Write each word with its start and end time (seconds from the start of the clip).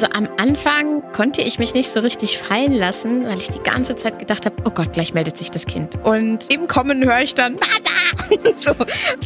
Also 0.00 0.12
am 0.14 0.28
Anfang 0.36 1.02
konnte 1.12 1.42
ich 1.42 1.58
mich 1.58 1.74
nicht 1.74 1.90
so 1.90 1.98
richtig 1.98 2.38
fallen 2.38 2.72
lassen, 2.72 3.24
weil 3.24 3.38
ich 3.38 3.48
die 3.48 3.58
ganze 3.58 3.96
Zeit 3.96 4.20
gedacht 4.20 4.46
habe, 4.46 4.54
oh 4.64 4.70
Gott, 4.70 4.92
gleich 4.92 5.12
meldet 5.12 5.36
sich 5.36 5.50
das 5.50 5.66
Kind. 5.66 5.96
Und 6.04 6.54
im 6.54 6.68
Kommen 6.68 7.04
höre 7.04 7.20
ich 7.20 7.34
dann, 7.34 7.54
Mama! 7.54 8.52
so, 8.56 8.70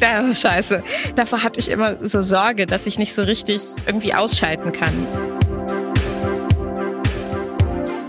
ja, 0.00 0.34
scheiße. 0.34 0.82
Davor 1.14 1.42
hatte 1.42 1.60
ich 1.60 1.68
immer 1.68 1.96
so 2.00 2.22
Sorge, 2.22 2.64
dass 2.64 2.86
ich 2.86 2.98
nicht 2.98 3.12
so 3.12 3.20
richtig 3.20 3.60
irgendwie 3.84 4.14
ausschalten 4.14 4.72
kann. 4.72 4.94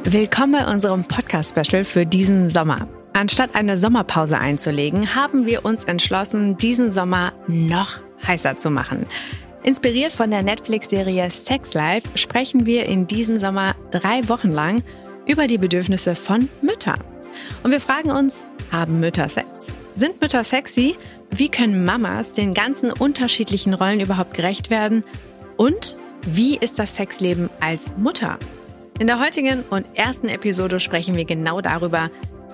Willkommen 0.06 0.54
bei 0.54 0.72
unserem 0.72 1.04
Podcast-Special 1.04 1.84
für 1.84 2.06
diesen 2.06 2.48
Sommer. 2.48 2.88
Anstatt 3.12 3.56
eine 3.56 3.76
Sommerpause 3.76 4.40
einzulegen, 4.40 5.16
haben 5.16 5.46
wir 5.46 5.66
uns 5.66 5.84
entschlossen, 5.84 6.58
diesen 6.58 6.92
Sommer 6.92 7.34
noch 7.46 8.00
heißer 8.26 8.58
zu 8.58 8.70
machen. 8.70 9.06
Inspiriert 9.64 10.12
von 10.12 10.30
der 10.30 10.44
Netflix-Serie 10.44 11.30
Sex 11.30 11.74
Life 11.74 12.10
sprechen 12.16 12.66
wir 12.66 12.86
in 12.86 13.08
diesem 13.08 13.40
Sommer 13.40 13.76
drei 13.92 14.28
Wochen 14.28 14.52
lang 14.52 14.84
über 15.26 15.48
die 15.48 15.58
Bedürfnisse 15.58 16.16
von 16.16 16.50
Müttern. 16.62 17.00
Und 17.64 17.72
wir 17.72 17.80
fragen 17.80 18.12
uns, 18.12 18.46
haben 18.74 19.00
Mütter 19.00 19.30
Sex? 19.30 19.72
Sind 19.96 20.20
Mütter 20.22 20.44
sexy? 20.44 20.96
Wie 21.32 21.50
können 21.50 21.86
Mamas 21.86 22.34
den 22.34 22.54
ganzen 22.54 22.92
unterschiedlichen 22.92 23.74
Rollen 23.74 24.02
überhaupt 24.02 24.34
gerecht 24.34 24.70
werden? 24.70 25.04
Und 25.56 25.96
wie 26.24 26.58
ist 26.58 26.78
das 26.78 26.96
Sexleben 26.96 27.50
als 27.62 27.96
Mutter? 27.98 28.38
In 29.00 29.08
der 29.08 29.20
heutigen 29.20 29.64
und 29.70 29.86
ersten 29.94 30.28
Episode 30.28 30.80
sprechen 30.80 31.16
wir 31.16 31.26
genau 31.26 31.62
darüber 31.62 32.10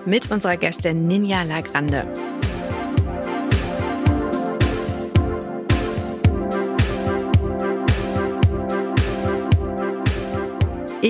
mit 0.06 0.30
unserer 0.30 0.56
Gästin 0.56 1.08
Ninja 1.08 1.42
Lagrande. 1.42 2.06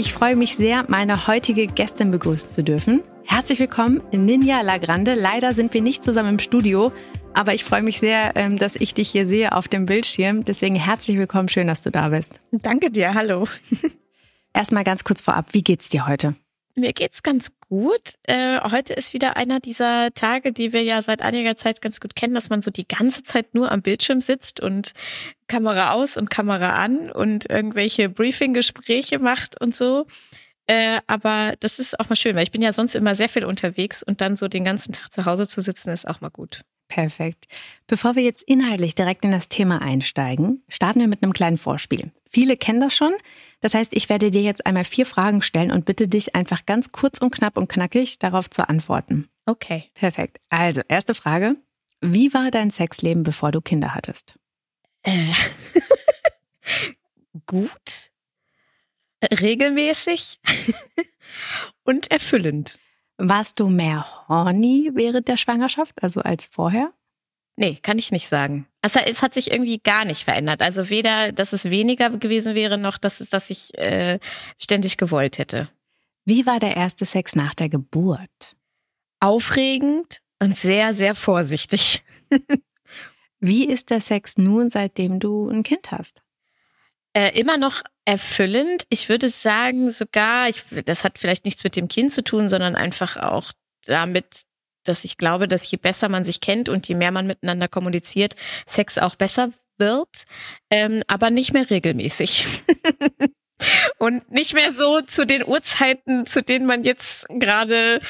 Ich 0.00 0.14
freue 0.14 0.34
mich 0.34 0.56
sehr, 0.56 0.86
meine 0.88 1.26
heutige 1.26 1.66
Gästin 1.66 2.10
begrüßen 2.10 2.50
zu 2.50 2.64
dürfen. 2.64 3.02
Herzlich 3.26 3.58
willkommen, 3.58 4.00
Ninja 4.12 4.62
Lagrande. 4.62 5.12
Leider 5.12 5.52
sind 5.52 5.74
wir 5.74 5.82
nicht 5.82 6.02
zusammen 6.02 6.30
im 6.30 6.38
Studio, 6.38 6.90
aber 7.34 7.52
ich 7.52 7.64
freue 7.64 7.82
mich 7.82 7.98
sehr, 7.98 8.34
ähm, 8.34 8.56
dass 8.56 8.76
ich 8.76 8.94
dich 8.94 9.10
hier 9.10 9.26
sehe 9.26 9.54
auf 9.54 9.68
dem 9.68 9.84
Bildschirm. 9.84 10.42
Deswegen 10.42 10.74
herzlich 10.74 11.18
willkommen, 11.18 11.50
schön, 11.50 11.66
dass 11.66 11.82
du 11.82 11.90
da 11.90 12.08
bist. 12.08 12.40
Danke 12.50 12.90
dir, 12.90 13.12
hallo. 13.12 13.46
Erstmal 14.54 14.84
ganz 14.84 15.04
kurz 15.04 15.20
vorab, 15.20 15.48
wie 15.52 15.62
geht's 15.62 15.90
dir 15.90 16.06
heute? 16.06 16.34
Mir 16.76 16.92
geht's 16.92 17.22
ganz 17.22 17.52
gut. 17.60 18.14
Äh, 18.22 18.60
heute 18.70 18.94
ist 18.94 19.12
wieder 19.12 19.36
einer 19.36 19.60
dieser 19.60 20.12
Tage, 20.14 20.52
die 20.52 20.72
wir 20.72 20.82
ja 20.82 21.02
seit 21.02 21.22
einiger 21.22 21.56
Zeit 21.56 21.82
ganz 21.82 22.00
gut 22.00 22.14
kennen, 22.14 22.34
dass 22.34 22.50
man 22.50 22.62
so 22.62 22.70
die 22.70 22.86
ganze 22.86 23.22
Zeit 23.22 23.54
nur 23.54 23.70
am 23.72 23.82
Bildschirm 23.82 24.20
sitzt 24.20 24.60
und 24.60 24.92
Kamera 25.48 25.92
aus 25.92 26.16
und 26.16 26.30
Kamera 26.30 26.74
an 26.82 27.10
und 27.10 27.50
irgendwelche 27.50 28.08
Briefing-Gespräche 28.08 29.18
macht 29.18 29.60
und 29.60 29.74
so. 29.74 30.06
Äh, 30.66 31.00
aber 31.08 31.54
das 31.58 31.80
ist 31.80 31.98
auch 31.98 32.08
mal 32.08 32.16
schön, 32.16 32.36
weil 32.36 32.44
ich 32.44 32.52
bin 32.52 32.62
ja 32.62 32.70
sonst 32.70 32.94
immer 32.94 33.16
sehr 33.16 33.28
viel 33.28 33.44
unterwegs 33.44 34.02
und 34.04 34.20
dann 34.20 34.36
so 34.36 34.46
den 34.46 34.64
ganzen 34.64 34.92
Tag 34.92 35.12
zu 35.12 35.24
Hause 35.24 35.48
zu 35.48 35.60
sitzen, 35.60 35.90
ist 35.90 36.06
auch 36.06 36.20
mal 36.20 36.30
gut. 36.30 36.60
Perfekt. 36.86 37.46
Bevor 37.86 38.16
wir 38.16 38.22
jetzt 38.22 38.42
inhaltlich 38.42 38.94
direkt 38.94 39.24
in 39.24 39.30
das 39.30 39.48
Thema 39.48 39.80
einsteigen, 39.80 40.62
starten 40.68 41.00
wir 41.00 41.08
mit 41.08 41.22
einem 41.22 41.32
kleinen 41.32 41.56
Vorspiel. 41.56 42.10
Viele 42.28 42.56
kennen 42.56 42.80
das 42.80 42.94
schon. 42.94 43.12
Das 43.60 43.74
heißt, 43.74 43.94
ich 43.94 44.08
werde 44.08 44.30
dir 44.30 44.42
jetzt 44.42 44.66
einmal 44.66 44.84
vier 44.84 45.06
Fragen 45.06 45.42
stellen 45.42 45.70
und 45.70 45.84
bitte 45.84 46.08
dich 46.08 46.34
einfach 46.34 46.64
ganz 46.66 46.92
kurz 46.92 47.18
und 47.18 47.30
knapp 47.30 47.56
und 47.56 47.68
knackig 47.68 48.18
darauf 48.18 48.48
zu 48.48 48.68
antworten. 48.68 49.28
Okay. 49.46 49.90
Perfekt. 49.94 50.38
Also, 50.48 50.80
erste 50.88 51.14
Frage. 51.14 51.56
Wie 52.00 52.32
war 52.32 52.50
dein 52.50 52.70
Sexleben, 52.70 53.22
bevor 53.22 53.52
du 53.52 53.60
Kinder 53.60 53.94
hattest? 53.94 54.34
Äh. 55.02 55.32
gut, 57.46 58.10
regelmäßig 59.22 60.40
und 61.84 62.10
erfüllend. 62.10 62.78
Warst 63.18 63.60
du 63.60 63.68
mehr 63.68 64.06
horny 64.28 64.90
während 64.94 65.28
der 65.28 65.36
Schwangerschaft, 65.36 66.02
also 66.02 66.22
als 66.22 66.46
vorher? 66.46 66.92
Nee, 67.60 67.78
kann 67.82 67.98
ich 67.98 68.10
nicht 68.10 68.26
sagen. 68.26 68.66
Also 68.80 69.00
es 69.00 69.20
hat 69.20 69.34
sich 69.34 69.50
irgendwie 69.50 69.80
gar 69.80 70.06
nicht 70.06 70.24
verändert. 70.24 70.62
Also 70.62 70.88
weder, 70.88 71.30
dass 71.30 71.52
es 71.52 71.68
weniger 71.68 72.08
gewesen 72.08 72.54
wäre, 72.54 72.78
noch 72.78 72.96
dass 72.96 73.20
es, 73.20 73.28
dass 73.28 73.50
ich 73.50 73.76
äh, 73.76 74.18
ständig 74.56 74.96
gewollt 74.96 75.36
hätte. 75.36 75.68
Wie 76.24 76.46
war 76.46 76.58
der 76.58 76.74
erste 76.74 77.04
Sex 77.04 77.36
nach 77.36 77.54
der 77.54 77.68
Geburt? 77.68 78.56
Aufregend 79.20 80.20
und 80.38 80.56
sehr, 80.56 80.94
sehr 80.94 81.14
vorsichtig. 81.14 82.02
Wie 83.40 83.66
ist 83.66 83.90
der 83.90 84.00
Sex 84.00 84.38
nun, 84.38 84.70
seitdem 84.70 85.20
du 85.20 85.50
ein 85.50 85.62
Kind 85.62 85.90
hast? 85.90 86.22
Äh, 87.12 87.38
immer 87.38 87.58
noch 87.58 87.82
erfüllend. 88.06 88.84
Ich 88.88 89.10
würde 89.10 89.28
sagen, 89.28 89.90
sogar, 89.90 90.48
ich, 90.48 90.64
das 90.86 91.04
hat 91.04 91.18
vielleicht 91.18 91.44
nichts 91.44 91.62
mit 91.62 91.76
dem 91.76 91.88
Kind 91.88 92.10
zu 92.10 92.24
tun, 92.24 92.48
sondern 92.48 92.74
einfach 92.74 93.18
auch 93.18 93.52
damit, 93.84 94.44
dass 94.90 95.04
ich 95.04 95.16
glaube, 95.16 95.48
dass 95.48 95.70
je 95.70 95.78
besser 95.78 96.08
man 96.08 96.24
sich 96.24 96.40
kennt 96.40 96.68
und 96.68 96.86
je 96.88 96.94
mehr 96.94 97.12
man 97.12 97.26
miteinander 97.26 97.68
kommuniziert, 97.68 98.36
Sex 98.66 98.98
auch 98.98 99.16
besser 99.16 99.50
wird, 99.78 100.24
ähm, 100.70 101.02
aber 101.06 101.30
nicht 101.30 101.52
mehr 101.52 101.70
regelmäßig. 101.70 102.46
und 103.98 104.30
nicht 104.30 104.54
mehr 104.54 104.70
so 104.70 105.00
zu 105.00 105.26
den 105.26 105.46
Uhrzeiten, 105.46 106.26
zu 106.26 106.42
denen 106.42 106.66
man 106.66 106.84
jetzt 106.84 107.26
gerade 107.28 108.00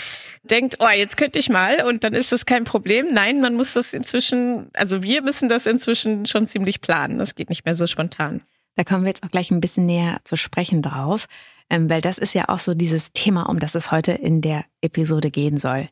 denkt, 0.42 0.76
oh, 0.80 0.88
jetzt 0.88 1.16
könnte 1.16 1.38
ich 1.38 1.48
mal 1.48 1.84
und 1.84 2.04
dann 2.04 2.14
ist 2.14 2.32
das 2.32 2.46
kein 2.46 2.64
Problem. 2.64 3.12
Nein, 3.12 3.40
man 3.40 3.54
muss 3.54 3.72
das 3.72 3.92
inzwischen, 3.92 4.70
also 4.74 5.02
wir 5.02 5.22
müssen 5.22 5.48
das 5.48 5.66
inzwischen 5.66 6.26
schon 6.26 6.46
ziemlich 6.46 6.80
planen. 6.80 7.18
Das 7.18 7.34
geht 7.34 7.50
nicht 7.50 7.64
mehr 7.64 7.74
so 7.74 7.86
spontan. 7.86 8.42
Da 8.76 8.84
kommen 8.84 9.04
wir 9.04 9.08
jetzt 9.08 9.22
auch 9.22 9.30
gleich 9.30 9.50
ein 9.50 9.60
bisschen 9.60 9.86
näher 9.86 10.20
zu 10.24 10.36
sprechen 10.36 10.82
drauf, 10.82 11.26
ähm, 11.68 11.90
weil 11.90 12.00
das 12.00 12.18
ist 12.18 12.34
ja 12.34 12.48
auch 12.48 12.58
so 12.58 12.74
dieses 12.74 13.12
Thema, 13.12 13.48
um 13.48 13.58
das 13.58 13.74
es 13.74 13.90
heute 13.90 14.12
in 14.12 14.40
der 14.40 14.64
Episode 14.80 15.30
gehen 15.30 15.58
soll. 15.58 15.88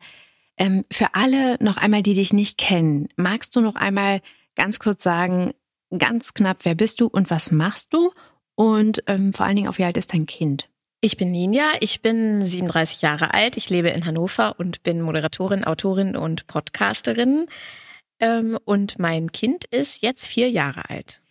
Ähm, 0.59 0.85
für 0.93 1.15
alle 1.15 1.57
noch 1.63 1.77
einmal, 1.77 2.03
die 2.03 2.15
dich 2.15 2.33
nicht 2.33 2.59
kennen, 2.59 3.09
magst 3.17 3.55
du 3.55 3.61
noch 3.61 3.77
einmal 3.77 4.21
ganz 4.57 4.79
kurz 4.79 5.03
sagen, 5.03 5.53
ganz 5.97 6.35
knapp, 6.35 6.65
wer 6.65 6.75
bist 6.75 7.01
du 7.01 7.07
und 7.07 7.31
was 7.31 7.51
machst 7.51 7.95
du? 7.95 8.13
Und 8.55 9.03
ähm, 9.07 9.33
vor 9.33 9.47
allen 9.47 9.57
Dingen, 9.57 9.69
auf 9.69 9.79
wie 9.79 9.85
alt 9.85 9.97
ist 9.97 10.13
dein 10.13 10.27
Kind? 10.27 10.69
Ich 11.01 11.17
bin 11.17 11.31
Ninja, 11.31 11.71
ich 11.81 12.03
bin 12.03 12.45
37 12.45 13.03
Jahre 13.03 13.33
alt, 13.33 13.57
ich 13.57 13.71
lebe 13.71 13.89
in 13.89 14.05
Hannover 14.05 14.57
und 14.59 14.83
bin 14.83 15.01
Moderatorin, 15.01 15.63
Autorin 15.63 16.17
und 16.17 16.49
Podcasterin. 16.49 17.47
Ähm, 18.19 18.59
und 18.65 18.99
mein 18.99 19.31
Kind 19.31 19.65
ist 19.67 20.03
jetzt 20.03 20.27
vier 20.27 20.51
Jahre 20.51 20.91
alt. 20.91 21.23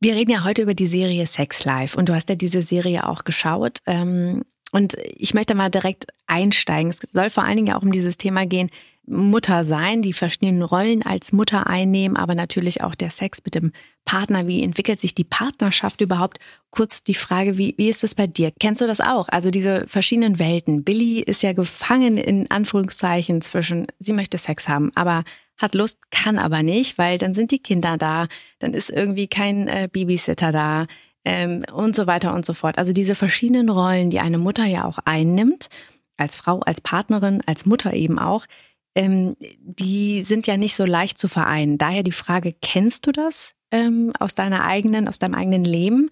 Wir 0.00 0.14
reden 0.14 0.30
ja 0.30 0.44
heute 0.44 0.62
über 0.62 0.74
die 0.74 0.86
Serie 0.86 1.26
Sex 1.26 1.66
Life 1.66 1.98
und 1.98 2.08
du 2.08 2.14
hast 2.14 2.30
ja 2.30 2.34
diese 2.34 2.62
Serie 2.62 3.06
auch 3.06 3.24
geschaut. 3.24 3.80
Ähm, 3.84 4.44
und 4.74 4.96
ich 5.04 5.34
möchte 5.34 5.54
mal 5.54 5.70
direkt 5.70 6.06
einsteigen. 6.26 6.90
Es 6.90 7.12
soll 7.12 7.30
vor 7.30 7.44
allen 7.44 7.54
Dingen 7.54 7.68
ja 7.68 7.76
auch 7.76 7.82
um 7.82 7.92
dieses 7.92 8.16
Thema 8.16 8.44
gehen, 8.44 8.70
Mutter 9.06 9.62
sein, 9.62 10.02
die 10.02 10.12
verschiedenen 10.12 10.62
Rollen 10.62 11.04
als 11.04 11.32
Mutter 11.32 11.68
einnehmen, 11.68 12.16
aber 12.16 12.34
natürlich 12.34 12.82
auch 12.82 12.96
der 12.96 13.10
Sex 13.10 13.40
mit 13.44 13.54
dem 13.54 13.70
Partner. 14.04 14.48
Wie 14.48 14.64
entwickelt 14.64 14.98
sich 14.98 15.14
die 15.14 15.22
Partnerschaft 15.22 16.00
überhaupt? 16.00 16.40
Kurz 16.70 17.04
die 17.04 17.14
Frage, 17.14 17.56
wie, 17.56 17.74
wie 17.76 17.88
ist 17.88 18.02
es 18.02 18.16
bei 18.16 18.26
dir? 18.26 18.50
Kennst 18.58 18.80
du 18.80 18.88
das 18.88 19.00
auch? 19.00 19.28
Also 19.28 19.52
diese 19.52 19.86
verschiedenen 19.86 20.40
Welten. 20.40 20.82
Billy 20.82 21.20
ist 21.20 21.44
ja 21.44 21.52
gefangen 21.52 22.18
in 22.18 22.50
Anführungszeichen 22.50 23.42
zwischen, 23.42 23.86
sie 24.00 24.12
möchte 24.12 24.38
Sex 24.38 24.68
haben, 24.68 24.90
aber 24.96 25.22
hat 25.56 25.76
Lust, 25.76 26.10
kann 26.10 26.36
aber 26.36 26.64
nicht, 26.64 26.98
weil 26.98 27.18
dann 27.18 27.32
sind 27.32 27.52
die 27.52 27.60
Kinder 27.60 27.96
da, 27.96 28.26
dann 28.58 28.74
ist 28.74 28.90
irgendwie 28.90 29.28
kein 29.28 29.68
äh, 29.68 29.88
Babysitter 29.92 30.50
da 30.50 30.88
ähm, 31.24 31.64
und 31.72 31.96
so 31.96 32.06
weiter 32.06 32.34
und 32.34 32.44
so 32.44 32.54
fort. 32.54 32.78
Also 32.78 32.92
diese 32.92 33.14
verschiedenen 33.14 33.68
Rollen, 33.68 34.10
die 34.10 34.20
eine 34.20 34.38
Mutter 34.38 34.64
ja 34.64 34.84
auch 34.84 34.98
einnimmt, 35.04 35.68
als 36.16 36.36
Frau, 36.36 36.60
als 36.60 36.80
Partnerin, 36.80 37.42
als 37.46 37.66
Mutter 37.66 37.92
eben 37.92 38.18
auch, 38.18 38.46
ähm, 38.94 39.36
die 39.58 40.22
sind 40.22 40.46
ja 40.46 40.56
nicht 40.56 40.76
so 40.76 40.84
leicht 40.84 41.18
zu 41.18 41.28
vereinen. 41.28 41.78
Daher 41.78 42.02
die 42.02 42.12
Frage, 42.12 42.54
kennst 42.60 43.06
du 43.06 43.12
das 43.12 43.54
ähm, 43.70 44.12
aus 44.20 44.34
deiner 44.34 44.64
eigenen, 44.64 45.08
aus 45.08 45.18
deinem 45.18 45.34
eigenen 45.34 45.64
Leben? 45.64 46.10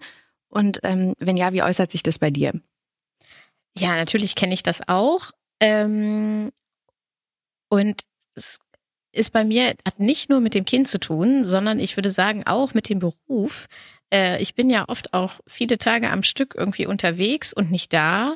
Und 0.49 0.79
ähm, 0.83 1.13
wenn 1.19 1.37
ja, 1.37 1.53
wie 1.53 1.63
äußert 1.63 1.91
sich 1.91 2.03
das 2.03 2.19
bei 2.19 2.29
dir? 2.29 2.53
Ja, 3.77 3.95
natürlich 3.95 4.35
kenne 4.35 4.53
ich 4.53 4.63
das 4.63 4.87
auch. 4.87 5.31
Ähm, 5.59 6.51
und 7.69 8.03
es 8.35 8.59
ist 9.13 9.31
bei 9.31 9.43
mir, 9.43 9.75
hat 9.85 9.99
nicht 9.99 10.29
nur 10.29 10.41
mit 10.41 10.53
dem 10.53 10.65
Kind 10.65 10.87
zu 10.87 10.99
tun, 10.99 11.45
sondern 11.45 11.79
ich 11.79 11.95
würde 11.97 12.09
sagen 12.09 12.45
auch 12.45 12.73
mit 12.73 12.89
dem 12.89 12.99
Beruf. 12.99 13.67
Äh, 14.13 14.41
ich 14.41 14.53
bin 14.55 14.69
ja 14.69 14.85
oft 14.87 15.13
auch 15.13 15.39
viele 15.47 15.77
Tage 15.77 16.09
am 16.09 16.23
Stück 16.23 16.55
irgendwie 16.55 16.85
unterwegs 16.85 17.51
und 17.51 17.71
nicht 17.71 17.91
da. 17.91 18.35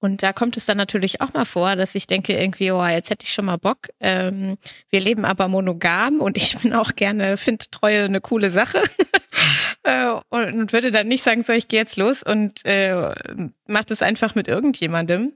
Und 0.00 0.24
da 0.24 0.32
kommt 0.32 0.56
es 0.56 0.66
dann 0.66 0.78
natürlich 0.78 1.20
auch 1.20 1.32
mal 1.32 1.44
vor, 1.44 1.76
dass 1.76 1.94
ich 1.94 2.08
denke 2.08 2.36
irgendwie, 2.36 2.72
oh, 2.72 2.84
jetzt 2.84 3.08
hätte 3.08 3.24
ich 3.24 3.32
schon 3.32 3.44
mal 3.44 3.56
Bock. 3.56 3.88
Ähm, 4.00 4.58
wir 4.90 4.98
leben 4.98 5.24
aber 5.24 5.46
monogam 5.46 6.20
und 6.20 6.36
ich 6.36 6.58
bin 6.58 6.72
auch 6.74 6.96
gerne, 6.96 7.36
finde 7.36 7.66
Treue 7.70 8.04
eine 8.04 8.20
coole 8.20 8.50
Sache. 8.50 8.82
äh, 9.84 10.12
und 10.28 10.72
würde 10.72 10.90
dann 10.90 11.06
nicht 11.06 11.22
sagen, 11.22 11.44
so, 11.44 11.52
ich 11.52 11.68
gehe 11.68 11.78
jetzt 11.78 11.96
los 11.96 12.24
und 12.24 12.64
äh, 12.64 13.14
mach 13.68 13.84
das 13.84 14.02
einfach 14.02 14.34
mit 14.34 14.48
irgendjemandem. 14.48 15.34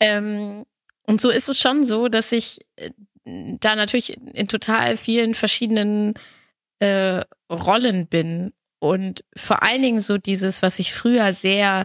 Ähm, 0.00 0.64
und 1.02 1.20
so 1.20 1.28
ist 1.28 1.50
es 1.50 1.60
schon 1.60 1.84
so, 1.84 2.08
dass 2.08 2.32
ich 2.32 2.60
äh, 2.76 2.90
da 3.24 3.76
natürlich 3.76 4.16
in 4.32 4.48
total 4.48 4.96
vielen 4.96 5.34
verschiedenen 5.34 6.14
äh, 6.78 7.24
Rollen 7.50 8.06
bin 8.06 8.52
und 8.78 9.24
vor 9.36 9.62
allen 9.62 9.82
Dingen 9.82 10.00
so 10.00 10.18
dieses, 10.18 10.62
was 10.62 10.78
ich 10.78 10.92
früher 10.92 11.32
sehr 11.32 11.84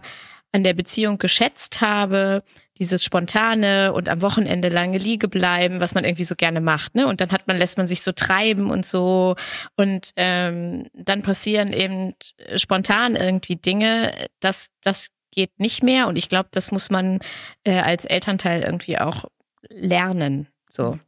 an 0.52 0.62
der 0.62 0.74
Beziehung 0.74 1.18
geschätzt 1.18 1.80
habe, 1.80 2.42
dieses 2.78 3.04
spontane 3.04 3.92
und 3.92 4.08
am 4.08 4.22
Wochenende 4.22 4.68
lange 4.68 4.98
liege 4.98 5.28
bleiben, 5.28 5.80
was 5.80 5.94
man 5.94 6.04
irgendwie 6.04 6.24
so 6.24 6.34
gerne 6.34 6.60
macht, 6.60 6.94
ne? 6.94 7.06
Und 7.06 7.20
dann 7.20 7.30
hat 7.30 7.46
man 7.46 7.56
lässt 7.56 7.76
man 7.76 7.86
sich 7.86 8.02
so 8.02 8.12
treiben 8.12 8.70
und 8.70 8.84
so 8.84 9.36
und 9.76 10.10
ähm, 10.16 10.86
dann 10.92 11.22
passieren 11.22 11.72
eben 11.72 12.14
spontan 12.56 13.16
irgendwie 13.16 13.56
Dinge. 13.56 14.28
Das 14.40 14.68
das 14.82 15.10
geht 15.30 15.58
nicht 15.58 15.82
mehr 15.82 16.08
und 16.08 16.16
ich 16.16 16.28
glaube, 16.28 16.48
das 16.52 16.70
muss 16.70 16.90
man 16.90 17.20
äh, 17.64 17.80
als 17.80 18.04
Elternteil 18.04 18.62
irgendwie 18.62 18.98
auch 18.98 19.24
lernen. 19.68 20.48
So. 20.70 20.98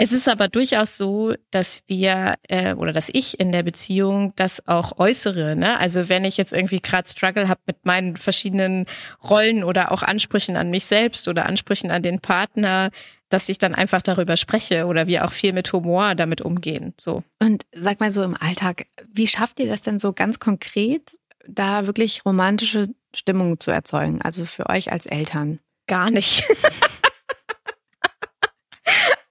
Es 0.00 0.12
ist 0.12 0.28
aber 0.28 0.46
durchaus 0.46 0.96
so, 0.96 1.34
dass 1.50 1.82
wir 1.88 2.36
äh, 2.44 2.74
oder 2.74 2.92
dass 2.92 3.10
ich 3.12 3.40
in 3.40 3.50
der 3.50 3.64
Beziehung 3.64 4.32
das 4.36 4.66
auch 4.68 4.96
äußere. 4.98 5.56
Ne? 5.56 5.76
Also 5.76 6.08
wenn 6.08 6.24
ich 6.24 6.36
jetzt 6.36 6.52
irgendwie 6.52 6.80
gerade 6.80 7.08
Struggle 7.08 7.48
habe 7.48 7.60
mit 7.66 7.84
meinen 7.84 8.16
verschiedenen 8.16 8.86
Rollen 9.28 9.64
oder 9.64 9.90
auch 9.90 10.04
Ansprüchen 10.04 10.56
an 10.56 10.70
mich 10.70 10.86
selbst 10.86 11.26
oder 11.26 11.46
Ansprüchen 11.46 11.90
an 11.90 12.02
den 12.02 12.20
Partner, 12.20 12.90
dass 13.28 13.48
ich 13.48 13.58
dann 13.58 13.74
einfach 13.74 14.00
darüber 14.00 14.36
spreche 14.36 14.86
oder 14.86 15.08
wir 15.08 15.24
auch 15.24 15.32
viel 15.32 15.52
mit 15.52 15.72
Humor 15.72 16.14
damit 16.14 16.42
umgehen. 16.42 16.94
So. 16.96 17.24
Und 17.40 17.66
sag 17.72 17.98
mal 17.98 18.12
so 18.12 18.22
im 18.22 18.36
Alltag, 18.40 18.86
wie 19.12 19.26
schafft 19.26 19.58
ihr 19.58 19.66
das 19.66 19.82
denn 19.82 19.98
so 19.98 20.12
ganz 20.12 20.38
konkret, 20.38 21.18
da 21.44 21.88
wirklich 21.88 22.24
romantische 22.24 22.86
Stimmung 23.12 23.58
zu 23.58 23.72
erzeugen? 23.72 24.22
Also 24.22 24.44
für 24.44 24.68
euch 24.68 24.92
als 24.92 25.06
Eltern? 25.06 25.58
Gar 25.88 26.10
nicht. 26.12 26.44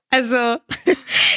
Also, 0.10 0.36
wir 0.36 0.58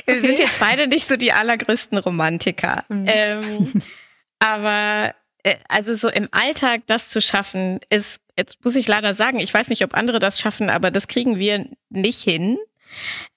okay. 0.07 0.21
sind 0.21 0.39
jetzt 0.39 0.61
beide 0.61 0.87
nicht 0.87 1.07
so 1.07 1.17
die 1.17 1.33
allergrößten 1.33 1.99
Romantiker. 1.99 2.85
Mhm. 2.89 3.07
Ähm, 3.09 3.83
aber 4.39 5.15
äh, 5.43 5.57
also 5.69 5.95
so 5.95 6.09
im 6.09 6.29
Alltag 6.31 6.83
das 6.87 7.09
zu 7.09 7.21
schaffen, 7.21 7.81
ist, 7.89 8.21
jetzt 8.39 8.65
muss 8.65 8.77
ich 8.77 8.89
leider 8.89 9.15
sagen, 9.15 9.41
ich 9.41 9.53
weiß 9.53 9.69
nicht, 9.69 9.85
ob 9.85 9.95
andere 9.95 10.19
das 10.19 10.41
schaffen, 10.41 10.71
aber 10.71 10.91
das 10.91 11.09
kriegen 11.09 11.39
wir 11.39 11.67
nicht 11.89 12.23
hin. 12.23 12.59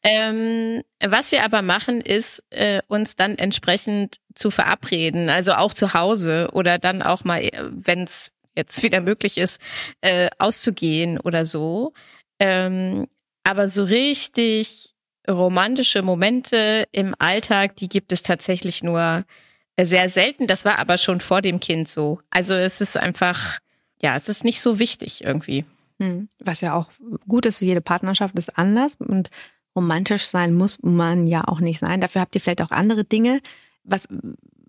Ähm, 0.03 0.83
was 1.03 1.31
wir 1.31 1.43
aber 1.43 1.61
machen, 1.61 2.01
ist 2.01 2.43
äh, 2.49 2.81
uns 2.87 3.15
dann 3.15 3.37
entsprechend 3.37 4.17
zu 4.33 4.49
verabreden, 4.49 5.29
also 5.29 5.53
auch 5.53 5.73
zu 5.73 5.93
Hause 5.93 6.49
oder 6.53 6.79
dann 6.79 7.03
auch 7.03 7.23
mal, 7.23 7.41
äh, 7.41 7.51
wenn 7.69 8.03
es 8.03 8.31
jetzt 8.55 8.81
wieder 8.83 9.01
möglich 9.01 9.37
ist, 9.37 9.61
äh, 10.01 10.29
auszugehen 10.39 11.19
oder 11.19 11.45
so. 11.45 11.93
Ähm, 12.39 13.07
aber 13.43 13.67
so 13.67 13.83
richtig 13.83 14.92
romantische 15.29 16.01
Momente 16.01 16.87
im 16.91 17.15
Alltag, 17.17 17.75
die 17.77 17.89
gibt 17.89 18.11
es 18.11 18.23
tatsächlich 18.23 18.83
nur 18.83 19.25
äh, 19.75 19.85
sehr 19.85 20.09
selten. 20.09 20.47
Das 20.47 20.65
war 20.65 20.79
aber 20.79 20.97
schon 20.97 21.21
vor 21.21 21.41
dem 21.41 21.59
Kind 21.59 21.87
so. 21.87 22.19
Also 22.29 22.53
es 22.53 22.81
ist 22.81 22.97
einfach, 22.97 23.59
ja, 24.01 24.15
es 24.15 24.29
ist 24.29 24.43
nicht 24.43 24.61
so 24.61 24.79
wichtig 24.79 25.23
irgendwie. 25.23 25.65
Hm. 25.99 26.29
Was 26.39 26.61
ja 26.61 26.73
auch 26.73 26.91
gut 27.27 27.45
ist, 27.45 27.61
jede 27.61 27.81
Partnerschaft 27.81 28.35
ist 28.37 28.57
anders 28.57 28.95
und 28.95 29.29
romantisch 29.75 30.25
sein 30.25 30.53
muss 30.53 30.81
man 30.83 31.27
ja 31.27 31.47
auch 31.47 31.59
nicht 31.59 31.79
sein. 31.79 32.01
Dafür 32.01 32.21
habt 32.21 32.35
ihr 32.35 32.41
vielleicht 32.41 32.61
auch 32.61 32.71
andere 32.71 33.03
Dinge. 33.03 33.41
Was 33.83 34.07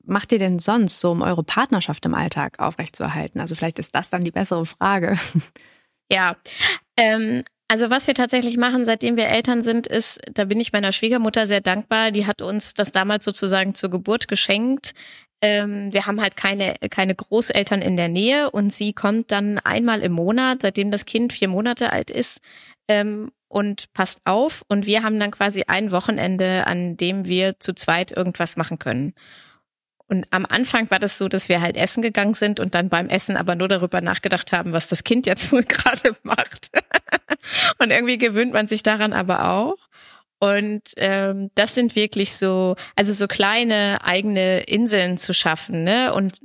macht 0.06 0.33
ihr 0.33 0.39
denn 0.39 0.59
sonst 0.59 1.01
so, 1.01 1.11
um 1.11 1.23
eure 1.23 1.45
Partnerschaft 1.45 2.05
im 2.06 2.15
Alltag 2.15 2.59
aufrechtzuerhalten? 2.59 3.41
Also 3.41 3.55
vielleicht 3.55 3.79
ist 3.79 3.95
das 3.95 4.11
dann 4.11 4.25
die 4.25 4.31
bessere 4.31 4.67
Frage. 4.67 5.19
Ja, 6.12 6.37
ähm, 6.99 7.45
also 7.69 7.90
was 7.90 8.06
wir 8.06 8.14
tatsächlich 8.14 8.56
machen, 8.56 8.84
seitdem 8.84 9.16
wir 9.16 9.26
Eltern 9.26 9.62
sind, 9.62 9.87
ist, 9.87 10.20
da 10.32 10.44
bin 10.44 10.61
ich 10.61 10.72
meiner 10.72 10.93
Schwiegermutter 10.93 11.46
sehr 11.46 11.61
dankbar. 11.61 12.11
Die 12.11 12.26
hat 12.26 12.43
uns 12.43 12.75
das 12.75 12.93
damals 12.93 13.25
sozusagen 13.25 13.75
zur 13.75 13.90
Geburt 13.90 14.28
geschenkt. 14.28 14.94
Ähm, 15.40 15.93
wir 15.93 16.06
haben 16.06 16.20
halt 16.20 16.37
keine, 16.37 16.75
keine 16.90 17.14
Großeltern 17.14 17.82
in 17.82 17.96
der 17.96 18.08
Nähe 18.08 18.50
und 18.50 18.72
sie 18.72 18.93
kommt 18.93 19.31
dann 19.32 19.58
einmal 19.58 20.00
im 20.00 20.12
Monat, 20.12 20.62
seitdem 20.62 20.90
das 20.90 21.05
Kind 21.05 21.32
vier 21.32 21.49
Monate 21.49 21.90
alt 21.93 22.11
ist, 22.11 22.40
ähm, 22.88 23.31
und 23.49 23.93
passt 23.93 24.20
auf. 24.25 24.64
Und 24.69 24.87
wir 24.87 25.02
haben 25.02 25.20
dann 25.20 25.31
quasi 25.31 25.64
ein 25.67 25.90
Wochenende, 25.93 26.67
an 26.67 26.96
dem 26.96 27.26
wir 27.26 27.60
zu 27.60 27.72
zweit 27.75 28.10
irgendwas 28.10 28.56
machen 28.56 28.78
können. 28.78 29.14
Und 30.14 30.26
am 30.31 30.46
Anfang 30.46 30.90
war 30.93 31.00
das 31.00 31.19
so, 31.19 31.28
dass 31.28 31.49
wir 31.49 31.61
halt 31.61 31.76
essen 31.76 32.00
gegangen 32.00 32.34
sind 32.34 32.61
und 32.61 32.76
dann 32.76 32.88
beim 32.88 33.08
Essen 33.08 33.37
aber 33.37 33.56
nur 33.56 33.66
darüber 33.66 34.00
nachgedacht 34.00 34.52
haben, 34.52 34.72
was 34.72 34.87
das 34.87 35.02
Kind 35.02 35.26
jetzt 35.26 35.50
wohl 35.52 35.64
gerade 35.64 36.12
macht. 36.22 36.70
und 37.78 37.90
irgendwie 37.90 38.19
gewöhnt 38.19 38.52
man 38.52 38.69
sich 38.69 38.84
daran 38.84 39.12
aber 39.12 39.49
auch. 39.50 39.76
Und 40.38 40.82
ähm, 40.99 41.50
das 41.55 41.75
sind 41.75 41.96
wirklich 41.96 42.34
so, 42.34 42.76
also 42.94 43.12
so 43.12 43.26
kleine 43.26 43.99
eigene 44.05 44.61
Inseln 44.61 45.16
zu 45.16 45.32
schaffen, 45.32 45.84
ne? 45.84 46.12
Und 46.12 46.38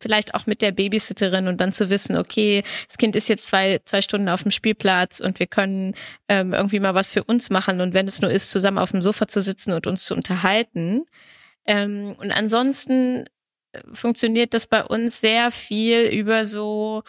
vielleicht 0.00 0.34
auch 0.34 0.46
mit 0.46 0.62
der 0.62 0.72
Babysitterin 0.72 1.48
und 1.48 1.60
dann 1.60 1.72
zu 1.72 1.90
wissen, 1.90 2.16
okay, 2.16 2.62
das 2.86 2.96
Kind 2.96 3.16
ist 3.16 3.28
jetzt 3.28 3.48
zwei, 3.48 3.80
zwei 3.84 4.02
Stunden 4.02 4.28
auf 4.28 4.42
dem 4.42 4.52
Spielplatz 4.52 5.20
und 5.20 5.40
wir 5.40 5.46
können 5.46 5.94
ähm, 6.28 6.54
irgendwie 6.54 6.80
mal 6.80 6.94
was 6.94 7.12
für 7.12 7.24
uns 7.24 7.50
machen. 7.50 7.80
Und 7.80 7.92
wenn 7.92 8.06
es 8.06 8.22
nur 8.22 8.30
ist, 8.30 8.50
zusammen 8.50 8.78
auf 8.78 8.92
dem 8.92 9.02
Sofa 9.02 9.26
zu 9.26 9.40
sitzen 9.40 9.72
und 9.72 9.86
uns 9.86 10.04
zu 10.04 10.14
unterhalten. 10.14 11.06
Ähm, 11.66 12.16
und 12.18 12.32
ansonsten 12.32 13.26
äh, 13.72 13.80
funktioniert 13.92 14.54
das 14.54 14.66
bei 14.66 14.84
uns 14.84 15.20
sehr 15.20 15.50
viel 15.50 16.02
über 16.06 16.44
so, 16.44 17.02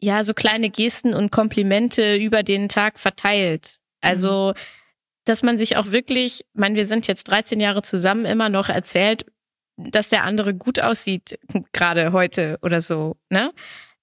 ja, 0.00 0.24
so 0.24 0.34
kleine 0.34 0.70
Gesten 0.70 1.14
und 1.14 1.30
Komplimente 1.30 2.16
über 2.16 2.42
den 2.42 2.68
Tag 2.68 2.98
verteilt. 2.98 3.78
Also, 4.00 4.54
mhm. 4.54 4.60
dass 5.24 5.42
man 5.42 5.58
sich 5.58 5.76
auch 5.76 5.92
wirklich, 5.92 6.40
ich 6.40 6.46
meine, 6.54 6.76
wir 6.76 6.86
sind 6.86 7.06
jetzt 7.06 7.24
13 7.24 7.60
Jahre 7.60 7.82
zusammen, 7.82 8.24
immer 8.24 8.48
noch 8.48 8.68
erzählt, 8.68 9.24
dass 9.76 10.08
der 10.08 10.24
andere 10.24 10.54
gut 10.54 10.80
aussieht, 10.80 11.38
gerade 11.72 12.12
heute 12.12 12.58
oder 12.62 12.80
so, 12.80 13.16
ne? 13.30 13.52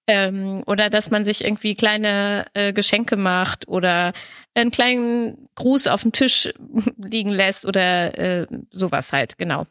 Ähm, 0.08 0.64
oder 0.66 0.90
dass 0.90 1.12
man 1.12 1.24
sich 1.24 1.44
irgendwie 1.44 1.76
kleine 1.76 2.46
äh, 2.56 2.74
Geschenke 2.74 3.16
macht 3.16 3.68
oder 3.68 4.14
einen 4.56 4.72
kleinen 4.72 5.48
Gruß 5.54 5.86
auf 5.86 6.02
dem 6.02 6.14
Tisch 6.14 6.50
liegen 6.98 7.30
lässt 7.30 7.68
oder 7.68 8.18
äh, 8.18 8.48
sowas 8.72 9.14
halt, 9.14 9.38
genau. 9.38 9.66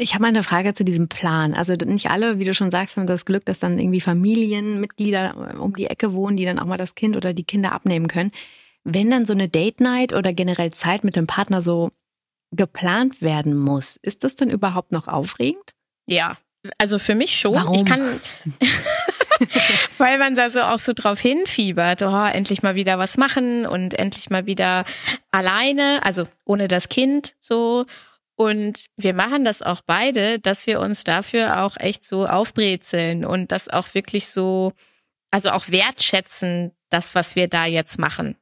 Ich 0.00 0.14
habe 0.14 0.22
mal 0.22 0.28
eine 0.28 0.42
Frage 0.42 0.72
zu 0.72 0.82
diesem 0.82 1.08
Plan. 1.08 1.52
Also 1.52 1.74
nicht 1.74 2.10
alle, 2.10 2.38
wie 2.38 2.44
du 2.44 2.54
schon 2.54 2.70
sagst, 2.70 2.96
haben 2.96 3.06
das 3.06 3.26
Glück, 3.26 3.44
dass 3.44 3.58
dann 3.58 3.78
irgendwie 3.78 4.00
Familienmitglieder 4.00 5.52
äh, 5.54 5.56
um 5.56 5.76
die 5.76 5.86
Ecke 5.86 6.14
wohnen, 6.14 6.36
die 6.38 6.46
dann 6.46 6.58
auch 6.58 6.64
mal 6.64 6.78
das 6.78 6.94
Kind 6.94 7.16
oder 7.16 7.34
die 7.34 7.44
Kinder 7.44 7.72
abnehmen 7.72 8.08
können. 8.08 8.32
Wenn 8.82 9.10
dann 9.10 9.26
so 9.26 9.34
eine 9.34 9.48
Date 9.48 9.80
Night 9.80 10.14
oder 10.14 10.32
generell 10.32 10.70
Zeit 10.70 11.04
mit 11.04 11.16
dem 11.16 11.26
Partner 11.26 11.60
so 11.60 11.90
geplant 12.50 13.20
werden 13.20 13.56
muss, 13.56 13.96
ist 14.00 14.24
das 14.24 14.36
denn 14.36 14.48
überhaupt 14.48 14.90
noch 14.90 15.06
aufregend? 15.06 15.74
Ja, 16.06 16.36
also 16.78 16.98
für 16.98 17.14
mich 17.14 17.38
schon. 17.38 17.54
Warum? 17.54 17.74
Ich 17.74 17.84
kann, 17.84 18.02
weil 19.98 20.18
man 20.18 20.34
da 20.34 20.48
so 20.48 20.62
auch 20.62 20.78
so 20.78 20.92
drauf 20.94 21.20
hinfiebert, 21.20 22.02
oh, 22.02 22.24
endlich 22.24 22.62
mal 22.62 22.74
wieder 22.74 22.98
was 22.98 23.18
machen 23.18 23.66
und 23.66 23.94
endlich 23.94 24.30
mal 24.30 24.46
wieder 24.46 24.84
alleine, 25.30 26.00
also 26.04 26.26
ohne 26.46 26.68
das 26.68 26.88
Kind 26.88 27.34
so 27.40 27.84
und 28.40 28.86
wir 28.96 29.12
machen 29.12 29.44
das 29.44 29.60
auch 29.60 29.82
beide, 29.84 30.38
dass 30.38 30.66
wir 30.66 30.80
uns 30.80 31.04
dafür 31.04 31.62
auch 31.62 31.76
echt 31.78 32.08
so 32.08 32.26
aufbrezeln 32.26 33.26
und 33.26 33.52
das 33.52 33.68
auch 33.68 33.92
wirklich 33.92 34.28
so, 34.28 34.72
also 35.30 35.50
auch 35.50 35.68
wertschätzen, 35.68 36.72
das, 36.88 37.14
was 37.14 37.36
wir 37.36 37.48
da 37.48 37.66
jetzt 37.66 37.98
machen. 37.98 38.36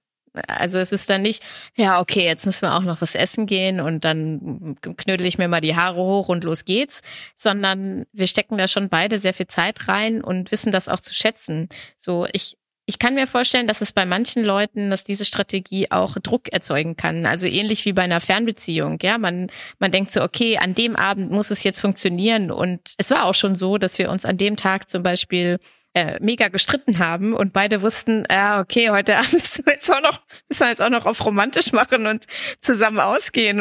Also 0.46 0.78
es 0.78 0.92
ist 0.92 1.10
dann 1.10 1.22
nicht, 1.22 1.42
ja, 1.74 2.00
okay, 2.00 2.24
jetzt 2.24 2.46
müssen 2.46 2.62
wir 2.62 2.76
auch 2.76 2.82
noch 2.82 3.00
was 3.00 3.16
essen 3.16 3.46
gehen 3.46 3.80
und 3.80 4.04
dann 4.04 4.76
knödel 4.80 5.26
ich 5.26 5.36
mir 5.36 5.48
mal 5.48 5.60
die 5.60 5.74
Haare 5.74 5.96
hoch 5.96 6.28
und 6.28 6.44
los 6.44 6.64
geht's, 6.64 7.00
sondern 7.34 8.06
wir 8.12 8.28
stecken 8.28 8.56
da 8.56 8.68
schon 8.68 8.88
beide 8.88 9.18
sehr 9.18 9.34
viel 9.34 9.48
Zeit 9.48 9.88
rein 9.88 10.22
und 10.22 10.52
wissen 10.52 10.70
das 10.70 10.88
auch 10.88 11.00
zu 11.00 11.12
schätzen. 11.12 11.68
So, 11.96 12.28
ich 12.32 12.56
ich 12.88 12.98
kann 12.98 13.14
mir 13.14 13.26
vorstellen, 13.26 13.66
dass 13.66 13.82
es 13.82 13.92
bei 13.92 14.06
manchen 14.06 14.42
Leuten, 14.42 14.88
dass 14.88 15.04
diese 15.04 15.26
Strategie 15.26 15.90
auch 15.90 16.16
Druck 16.22 16.50
erzeugen 16.50 16.96
kann. 16.96 17.26
Also 17.26 17.46
ähnlich 17.46 17.84
wie 17.84 17.92
bei 17.92 18.00
einer 18.00 18.18
Fernbeziehung. 18.18 18.96
Ja, 19.02 19.18
man, 19.18 19.48
man 19.78 19.92
denkt 19.92 20.10
so, 20.10 20.22
okay, 20.22 20.56
an 20.56 20.74
dem 20.74 20.96
Abend 20.96 21.30
muss 21.30 21.50
es 21.50 21.62
jetzt 21.64 21.80
funktionieren. 21.80 22.50
Und 22.50 22.94
es 22.96 23.10
war 23.10 23.26
auch 23.26 23.34
schon 23.34 23.56
so, 23.56 23.76
dass 23.76 23.98
wir 23.98 24.10
uns 24.10 24.24
an 24.24 24.38
dem 24.38 24.56
Tag 24.56 24.88
zum 24.88 25.02
Beispiel 25.02 25.58
äh, 25.92 26.16
mega 26.22 26.48
gestritten 26.48 26.98
haben 26.98 27.34
und 27.34 27.52
beide 27.52 27.82
wussten, 27.82 28.24
ja, 28.30 28.58
okay, 28.58 28.88
heute 28.88 29.18
Abend 29.18 29.32
müssen 29.34 29.66
wir 29.66 29.74
jetzt 29.74 29.90
auch 29.90 30.00
noch, 30.00 30.22
müssen 30.48 30.60
wir 30.60 30.68
jetzt 30.70 30.80
auch 30.80 30.88
noch 30.88 31.04
auf 31.04 31.22
romantisch 31.26 31.72
machen 31.72 32.06
und 32.06 32.24
zusammen 32.58 33.00
ausgehen. 33.00 33.60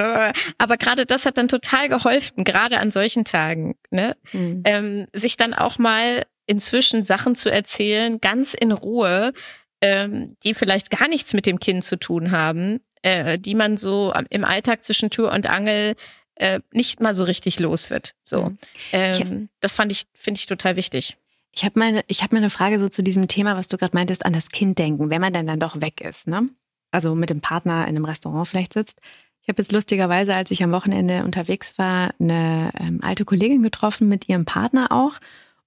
Aber 0.58 0.78
gerade 0.78 1.06
das 1.06 1.26
hat 1.26 1.38
dann 1.38 1.50
total 1.50 1.90
geholfen, 1.90 2.46
gerade 2.46 2.80
an 2.80 2.92
solchen 2.92 3.26
Tagen, 3.26 3.76
ne? 3.90 4.16
Mhm. 4.32 4.62
Ähm, 4.64 5.08
sich 5.12 5.36
dann 5.36 5.54
auch 5.54 5.80
mal 5.80 6.24
inzwischen 6.48 7.06
Sachen 7.06 7.36
zu 7.36 7.52
erzählen, 7.52 8.20
ganz 8.20 8.56
in 8.56 8.72
Ruhe, 8.72 9.34
ähm, 9.82 10.36
die 10.44 10.54
vielleicht 10.54 10.90
gar 10.90 11.08
nichts 11.08 11.34
mit 11.34 11.46
dem 11.46 11.60
Kind 11.60 11.84
zu 11.84 11.98
tun 11.98 12.32
haben, 12.32 12.80
äh, 13.04 13.38
die 13.38 13.54
man 13.54 13.78
so 13.78 14.14
im 14.30 14.44
Alltag 14.44 14.84
zwischen 14.84 15.12
Tür 15.12 15.32
und 15.32 15.48
Angel 15.48 15.96
äh, 16.36 16.62
nicht 16.72 17.00
mal 17.02 17.14
so 17.14 17.24
richtig 17.24 17.60
los 17.60 17.90
wird. 17.90 18.14
So, 18.24 18.46
mhm. 18.46 18.58
ähm, 18.92 19.50
das 19.60 19.76
fand 19.76 19.92
ich 19.92 20.06
finde 20.14 20.40
ich 20.40 20.46
total 20.46 20.76
wichtig. 20.76 21.18
Ich 21.52 21.66
habe 21.66 21.80
meine, 21.80 22.04
ich 22.08 22.22
habe 22.22 22.38
eine 22.38 22.50
Frage 22.50 22.78
so 22.78 22.88
zu 22.88 23.02
diesem 23.02 23.28
Thema, 23.28 23.56
was 23.56 23.68
du 23.68 23.78
gerade 23.78 23.96
meintest, 23.96 24.26
an 24.26 24.34
das 24.34 24.50
Kind 24.50 24.78
denken, 24.78 25.10
wenn 25.10 25.22
man 25.22 25.34
dann 25.34 25.48
dann 25.48 25.60
doch 25.60 25.82
weg 25.82 26.02
ist, 26.02 26.28
ne? 26.28 26.50
Also 26.92 27.16
mit 27.16 27.30
dem 27.30 27.42
Partner 27.42 27.82
in 27.88 27.96
einem 27.96 28.06
Restaurant 28.06 28.48
vielleicht 28.48 28.74
sitzt. 28.74 29.02
Ich 29.42 29.50
habe 29.50 29.62
jetzt 29.62 29.72
lustigerweise, 29.72 30.36
als 30.36 30.52
ich 30.52 30.62
am 30.62 30.72
Wochenende 30.72 31.24
unterwegs 31.24 31.78
war, 31.78 32.12
eine 32.20 32.72
ähm, 32.80 33.00
alte 33.02 33.26
Kollegin 33.26 33.64
getroffen 33.64 34.08
mit 34.08 34.30
ihrem 34.30 34.46
Partner 34.46 34.92
auch. 34.92 35.20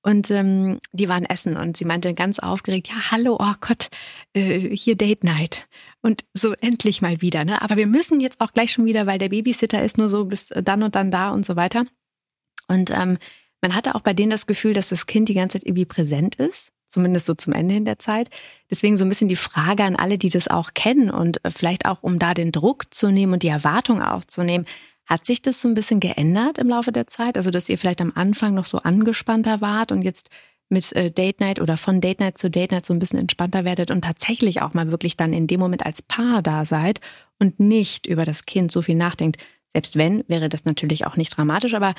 Und 0.03 0.31
ähm, 0.31 0.79
die 0.93 1.09
waren 1.09 1.25
essen 1.25 1.57
und 1.57 1.77
sie 1.77 1.85
meinte 1.85 2.15
ganz 2.15 2.39
aufgeregt, 2.39 2.89
ja, 2.89 3.11
hallo, 3.11 3.37
oh 3.39 3.55
Gott, 3.61 3.89
äh, 4.33 4.75
hier 4.75 4.97
Date 4.97 5.25
Night. 5.25 5.67
Und 6.01 6.25
so 6.33 6.55
endlich 6.55 7.03
mal 7.03 7.21
wieder, 7.21 7.45
ne? 7.45 7.61
Aber 7.61 7.77
wir 7.77 7.87
müssen 7.87 8.21
jetzt 8.21 8.41
auch 8.41 8.53
gleich 8.53 8.73
schon 8.73 8.87
wieder, 8.87 9.07
weil 9.07 9.19
der 9.19 9.29
Babysitter 9.29 9.83
ist 9.83 9.99
nur 9.99 10.09
so 10.09 10.25
bis 10.25 10.49
dann 10.49 10.83
und 10.83 10.95
dann 10.95 11.11
da 11.11 11.31
und 11.31 11.45
so 11.45 11.57
weiter. 11.57 11.85
Und 12.69 12.91
ähm, 12.91 13.19
man 13.61 13.75
hatte 13.75 13.95
auch 13.95 14.01
bei 14.01 14.15
denen 14.15 14.31
das 14.31 14.47
Gefühl, 14.47 14.73
dass 14.73 14.89
das 14.89 15.07
Kind 15.07 15.29
die 15.29 15.35
ganze 15.35 15.59
Zeit 15.59 15.67
irgendwie 15.67 15.85
präsent 15.85 16.37
ist, 16.37 16.73
zumindest 16.89 17.27
so 17.27 17.35
zum 17.35 17.53
Ende 17.53 17.75
hin 17.75 17.85
der 17.85 17.99
Zeit. 17.99 18.31
Deswegen 18.71 18.97
so 18.97 19.05
ein 19.05 19.11
bisschen 19.11 19.29
die 19.29 19.37
Frage 19.37 19.85
an 19.85 19.97
alle, 19.97 20.17
die 20.17 20.31
das 20.31 20.49
auch 20.49 20.73
kennen 20.73 21.11
und 21.11 21.45
äh, 21.45 21.51
vielleicht 21.51 21.85
auch, 21.85 22.03
um 22.03 22.19
da 22.19 22.33
den 22.33 22.53
Druck 22.53 22.93
zu 22.95 23.11
nehmen 23.11 23.35
und 23.35 23.43
die 23.43 23.49
Erwartung 23.49 24.01
auch 24.01 24.25
zu 24.25 24.43
nehmen. 24.43 24.65
Hat 25.11 25.27
sich 25.27 25.43
das 25.43 25.61
so 25.61 25.67
ein 25.67 25.75
bisschen 25.75 25.99
geändert 25.99 26.59
im 26.59 26.69
Laufe 26.69 26.93
der 26.93 27.09
Zeit? 27.09 27.37
Also, 27.37 27.51
dass 27.51 27.69
ihr 27.69 27.77
vielleicht 27.79 28.01
am 28.01 28.13
Anfang 28.15 28.55
noch 28.55 28.65
so 28.65 28.79
angespannter 28.79 29.61
wart 29.61 29.91
und 29.91 30.03
jetzt 30.03 30.31
mit 30.69 30.93
äh, 30.93 31.11
Date 31.11 31.41
Night 31.41 31.61
oder 31.61 31.77
von 31.77 32.01
Date 32.01 32.21
Night 32.21 32.39
zu 32.39 32.49
Date 32.49 32.71
Night 32.71 32.87
so 32.87 32.95
ein 32.95 33.01
bisschen 33.01 33.19
entspannter 33.19 33.65
werdet 33.65 33.91
und 33.91 34.03
tatsächlich 34.03 34.63
auch 34.63 34.73
mal 34.73 34.93
wirklich 34.93 35.17
dann 35.17 35.33
in 35.33 35.49
dem 35.49 35.59
Moment 35.59 35.85
als 35.85 36.01
Paar 36.01 36.43
da 36.43 36.65
seid 36.65 37.01
und 37.41 37.59
nicht 37.59 38.07
über 38.07 38.25
das 38.25 38.47
Kind 38.47 38.71
so 38.71 38.83
viel 38.83 38.95
nachdenkt. 38.95 39.39
Selbst 39.73 39.97
wenn, 39.97 40.23
wäre 40.29 40.49
das 40.49 40.65
natürlich 40.65 41.05
auch 41.07 41.17
nicht 41.17 41.37
dramatisch, 41.37 41.75
aber 41.75 41.97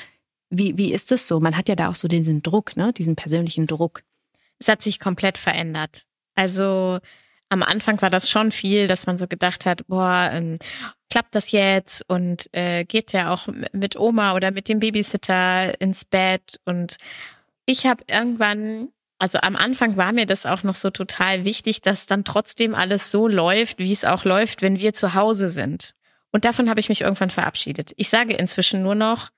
wie, 0.50 0.78
wie 0.78 0.94
ist 0.94 1.12
das 1.12 1.28
so? 1.28 1.42
Man 1.42 1.58
hat 1.58 1.68
ja 1.68 1.76
da 1.76 1.90
auch 1.90 1.96
so 1.96 2.08
diesen 2.08 2.42
Druck, 2.42 2.78
ne? 2.78 2.94
diesen 2.94 3.18
persönlichen 3.18 3.68
Druck. 3.68 4.04
Es 4.58 4.70
hat 4.70 4.82
sich 4.82 5.02
komplett 5.02 5.38
verändert. 5.38 6.06
Also 6.36 7.00
am 7.52 7.64
Anfang 7.64 8.02
war 8.02 8.10
das 8.10 8.30
schon 8.30 8.52
viel, 8.52 8.88
dass 8.88 9.06
man 9.06 9.18
so 9.18 9.28
gedacht 9.28 9.66
hat, 9.66 9.86
boah, 9.88 10.30
ähm, 10.32 10.58
klappt 11.10 11.36
das 11.36 11.52
jetzt 11.52 12.04
und 12.08 12.48
äh, 12.54 12.86
geht 12.86 13.12
ja 13.12 13.34
auch 13.34 13.48
mit 13.74 14.00
Oma 14.00 14.36
oder 14.36 14.52
mit 14.52 14.70
dem 14.70 14.80
Babysitter 14.80 15.80
ins 15.82 16.06
Bett 16.06 16.60
und 16.66 16.98
ich 17.66 17.86
habe 17.86 18.04
irgendwann 18.08 18.90
also 19.20 19.38
am 19.40 19.56
Anfang 19.56 19.98
war 19.98 20.14
mir 20.14 20.26
das 20.26 20.48
auch 20.48 20.64
noch 20.64 20.74
so 20.74 20.90
total 20.90 21.46
wichtig, 21.46 21.82
dass 21.82 22.08
dann 22.08 22.24
trotzdem 22.24 22.74
alles 22.74 23.12
so 23.12 23.28
läuft, 23.28 23.78
wie 23.78 23.92
es 23.92 24.04
auch 24.04 24.26
läuft, 24.26 24.64
wenn 24.64 24.80
wir 24.80 24.94
zu 24.94 25.14
Hause 25.14 25.48
sind. 25.48 25.94
Und 26.32 26.44
davon 26.44 26.72
habe 26.72 26.80
ich 26.80 26.90
mich 26.90 27.02
irgendwann 27.02 27.30
verabschiedet. 27.30 27.94
Ich 27.98 28.10
sage 28.10 28.34
inzwischen 28.34 28.82
nur 28.82 28.96
noch, 28.96 29.30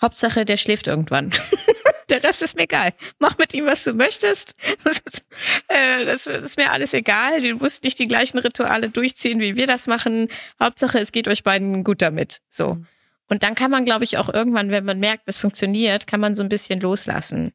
Hauptsache, 0.00 0.46
der 0.46 0.56
schläft 0.56 0.86
irgendwann. 0.86 1.34
der 2.08 2.22
Rest 2.22 2.42
ist 2.42 2.56
mir 2.56 2.64
egal. 2.64 2.92
Mach 3.18 3.36
mit 3.38 3.54
ihm, 3.54 3.66
was 3.66 3.84
du 3.84 3.92
möchtest. 3.92 4.54
Das 4.84 4.98
ist, 4.98 5.24
äh, 5.68 6.04
das 6.04 6.26
ist 6.26 6.56
mir 6.56 6.70
alles 6.70 6.94
egal. 6.94 7.40
Du 7.40 7.56
musst 7.56 7.82
nicht 7.84 7.98
die 7.98 8.06
gleichen 8.06 8.38
Rituale 8.38 8.88
durchziehen, 8.88 9.40
wie 9.40 9.56
wir 9.56 9.66
das 9.66 9.86
machen. 9.86 10.28
Hauptsache, 10.60 11.00
es 11.00 11.12
geht 11.12 11.28
euch 11.28 11.42
beiden 11.42 11.82
gut 11.82 12.02
damit. 12.02 12.40
So. 12.48 12.74
Mhm. 12.74 12.86
Und 13.28 13.42
dann 13.42 13.54
kann 13.54 13.70
man, 13.70 13.84
glaube 13.84 14.04
ich, 14.04 14.18
auch 14.18 14.32
irgendwann, 14.32 14.70
wenn 14.70 14.84
man 14.84 15.00
merkt, 15.00 15.24
es 15.26 15.38
funktioniert, 15.38 16.06
kann 16.06 16.20
man 16.20 16.34
so 16.34 16.42
ein 16.42 16.48
bisschen 16.48 16.80
loslassen. 16.80 17.52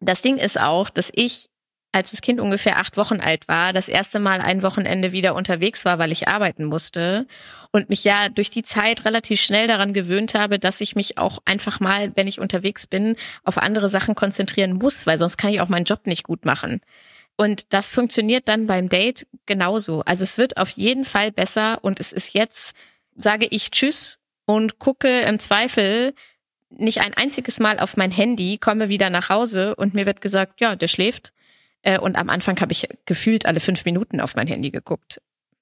Das 0.00 0.22
Ding 0.22 0.38
ist 0.38 0.60
auch, 0.60 0.90
dass 0.90 1.10
ich 1.14 1.48
als 1.92 2.10
das 2.10 2.20
Kind 2.20 2.40
ungefähr 2.40 2.78
acht 2.78 2.96
Wochen 2.96 3.20
alt 3.20 3.48
war, 3.48 3.72
das 3.72 3.88
erste 3.88 4.18
Mal 4.18 4.40
ein 4.40 4.62
Wochenende 4.62 5.12
wieder 5.12 5.34
unterwegs 5.34 5.84
war, 5.84 5.98
weil 5.98 6.12
ich 6.12 6.28
arbeiten 6.28 6.64
musste 6.64 7.26
und 7.72 7.88
mich 7.88 8.04
ja 8.04 8.28
durch 8.28 8.50
die 8.50 8.62
Zeit 8.62 9.04
relativ 9.04 9.40
schnell 9.40 9.66
daran 9.66 9.94
gewöhnt 9.94 10.34
habe, 10.34 10.58
dass 10.58 10.80
ich 10.80 10.96
mich 10.96 11.16
auch 11.16 11.38
einfach 11.46 11.80
mal, 11.80 12.12
wenn 12.14 12.26
ich 12.26 12.40
unterwegs 12.40 12.86
bin, 12.86 13.16
auf 13.42 13.58
andere 13.58 13.88
Sachen 13.88 14.14
konzentrieren 14.14 14.74
muss, 14.74 15.06
weil 15.06 15.18
sonst 15.18 15.38
kann 15.38 15.50
ich 15.50 15.60
auch 15.60 15.68
meinen 15.68 15.84
Job 15.86 16.06
nicht 16.06 16.24
gut 16.24 16.44
machen. 16.44 16.80
Und 17.36 17.72
das 17.72 17.94
funktioniert 17.94 18.48
dann 18.48 18.66
beim 18.66 18.88
Date 18.88 19.26
genauso. 19.46 20.02
Also 20.04 20.24
es 20.24 20.38
wird 20.38 20.56
auf 20.56 20.70
jeden 20.70 21.04
Fall 21.04 21.32
besser 21.32 21.78
und 21.82 22.00
es 22.00 22.12
ist 22.12 22.34
jetzt, 22.34 22.74
sage 23.16 23.46
ich 23.48 23.70
Tschüss 23.70 24.18
und 24.44 24.78
gucke 24.78 25.20
im 25.20 25.38
Zweifel 25.38 26.14
nicht 26.70 27.00
ein 27.00 27.14
einziges 27.14 27.60
Mal 27.60 27.78
auf 27.78 27.96
mein 27.96 28.10
Handy, 28.10 28.58
komme 28.58 28.88
wieder 28.88 29.08
nach 29.08 29.30
Hause 29.30 29.74
und 29.76 29.94
mir 29.94 30.04
wird 30.04 30.20
gesagt, 30.20 30.60
ja, 30.60 30.76
der 30.76 30.88
schläft 30.88 31.32
und 32.00 32.16
am 32.16 32.28
Anfang 32.28 32.60
habe 32.60 32.72
ich 32.72 32.88
gefühlt 33.06 33.46
alle 33.46 33.60
fünf 33.60 33.84
Minuten 33.84 34.20
auf 34.20 34.34
mein 34.34 34.46
Handy 34.46 34.70
geguckt, 34.70 35.20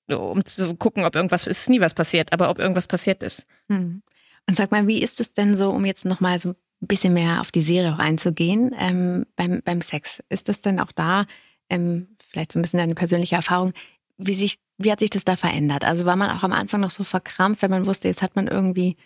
um 0.08 0.44
zu 0.44 0.74
gucken, 0.74 1.04
ob 1.04 1.14
irgendwas 1.14 1.46
ist. 1.46 1.68
Nie 1.68 1.80
was 1.80 1.94
passiert, 1.94 2.32
aber 2.32 2.50
ob 2.50 2.58
irgendwas 2.58 2.86
passiert 2.86 3.22
ist. 3.22 3.46
Hm. 3.68 4.02
Und 4.48 4.56
sag 4.56 4.70
mal, 4.70 4.86
wie 4.86 5.02
ist 5.02 5.20
es 5.20 5.34
denn 5.34 5.56
so, 5.56 5.70
um 5.70 5.84
jetzt 5.84 6.04
nochmal 6.04 6.38
so 6.38 6.50
ein 6.50 6.56
bisschen 6.80 7.14
mehr 7.14 7.40
auf 7.40 7.50
die 7.50 7.62
Serie 7.62 7.94
auch 7.94 7.98
einzugehen, 7.98 8.74
ähm, 8.78 9.26
beim, 9.36 9.62
beim 9.62 9.80
Sex? 9.80 10.22
Ist 10.28 10.48
das 10.48 10.62
denn 10.62 10.80
auch 10.80 10.92
da, 10.92 11.26
ähm, 11.68 12.08
vielleicht 12.30 12.52
so 12.52 12.58
ein 12.58 12.62
bisschen 12.62 12.78
deine 12.78 12.94
persönliche 12.94 13.36
Erfahrung, 13.36 13.72
wie, 14.18 14.34
sich, 14.34 14.58
wie 14.78 14.92
hat 14.92 15.00
sich 15.00 15.10
das 15.10 15.24
da 15.24 15.36
verändert? 15.36 15.84
Also 15.84 16.06
war 16.06 16.16
man 16.16 16.30
auch 16.30 16.42
am 16.42 16.52
Anfang 16.52 16.80
noch 16.80 16.90
so 16.90 17.04
verkrampft, 17.04 17.62
wenn 17.62 17.70
man 17.70 17.86
wusste, 17.86 18.08
jetzt 18.08 18.22
hat 18.22 18.36
man 18.36 18.46
irgendwie 18.46 18.96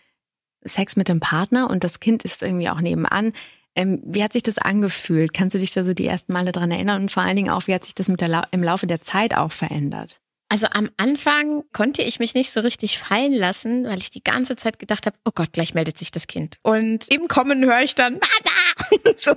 Sex 0.63 0.97
mit 0.97 1.09
dem 1.09 1.21
Partner 1.21 1.71
und 1.71 1.85
das 1.85 2.01
Kind 2.01 2.23
ist 2.23 2.43
irgendwie 2.43 2.69
auch 2.69 2.81
nebenan. 2.81 3.33
Ähm, 3.77 4.03
wie 4.05 4.23
hat 4.23 4.33
sich 4.33 4.43
das 4.43 4.59
angefühlt? 4.59 5.33
Kannst 5.33 5.55
du 5.55 5.59
dich 5.59 5.73
da 5.73 5.85
so 5.85 5.95
die 5.95 6.07
ersten 6.07 6.33
Male 6.33 6.53
dran 6.53 6.71
erinnern? 6.71 7.03
Und 7.03 7.11
vor 7.11 7.23
allen 7.23 7.37
Dingen 7.37 7.51
auch, 7.51 7.67
wie 7.67 7.75
hat 7.75 7.85
sich 7.85 7.95
das 7.95 8.09
mit 8.09 8.21
der 8.21 8.29
La 8.29 8.47
im 8.51 8.63
Laufe 8.63 8.87
der 8.87 9.01
Zeit 9.01 9.37
auch 9.37 9.53
verändert? 9.53 10.21
Also 10.53 10.67
am 10.73 10.91
Anfang 10.97 11.63
konnte 11.73 12.03
ich 12.03 12.19
mich 12.19 12.35
nicht 12.35 12.51
so 12.51 12.59
richtig 12.59 12.99
fallen 12.99 13.33
lassen, 13.33 13.85
weil 13.85 13.99
ich 13.99 14.11
die 14.11 14.25
ganze 14.25 14.57
Zeit 14.57 14.81
gedacht 14.81 15.07
habe, 15.07 15.17
oh 15.25 15.31
Gott, 15.33 15.53
gleich 15.53 15.75
meldet 15.75 15.97
sich 15.97 16.11
das 16.11 16.27
Kind. 16.27 16.57
Und 16.63 17.07
im 17.15 17.29
Kommen 17.29 17.65
höre 17.65 17.83
ich 17.83 17.95
dann, 17.95 18.15
Mama! 18.15 19.13
so, 19.17 19.37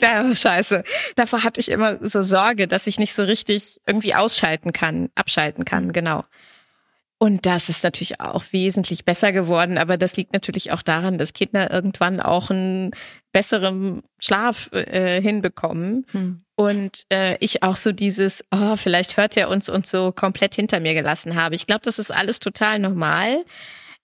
ja, 0.00 0.34
scheiße. 0.34 0.82
Davor 1.16 1.44
hatte 1.44 1.60
ich 1.60 1.68
immer 1.68 1.98
so 2.00 2.22
Sorge, 2.22 2.66
dass 2.66 2.86
ich 2.86 2.98
nicht 2.98 3.12
so 3.12 3.24
richtig 3.24 3.78
irgendwie 3.86 4.14
ausschalten 4.14 4.72
kann, 4.72 5.10
abschalten 5.14 5.66
kann, 5.66 5.92
genau. 5.92 6.24
Und 7.24 7.46
das 7.46 7.70
ist 7.70 7.82
natürlich 7.84 8.20
auch 8.20 8.44
wesentlich 8.50 9.06
besser 9.06 9.32
geworden, 9.32 9.78
aber 9.78 9.96
das 9.96 10.14
liegt 10.14 10.34
natürlich 10.34 10.72
auch 10.72 10.82
daran, 10.82 11.16
dass 11.16 11.32
Kinder 11.32 11.70
irgendwann 11.70 12.20
auch 12.20 12.50
einen 12.50 12.90
besseren 13.32 14.02
Schlaf 14.18 14.68
äh, 14.72 15.22
hinbekommen. 15.22 16.04
Hm. 16.10 16.44
Und 16.54 17.04
äh, 17.10 17.38
ich 17.40 17.62
auch 17.62 17.76
so 17.76 17.92
dieses, 17.92 18.44
oh, 18.50 18.76
vielleicht 18.76 19.16
hört 19.16 19.38
er 19.38 19.48
uns 19.48 19.70
und 19.70 19.86
so 19.86 20.12
komplett 20.12 20.54
hinter 20.54 20.80
mir 20.80 20.92
gelassen 20.92 21.34
habe. 21.34 21.54
Ich 21.54 21.66
glaube, 21.66 21.80
das 21.84 21.98
ist 21.98 22.10
alles 22.10 22.40
total 22.40 22.78
normal. 22.78 23.46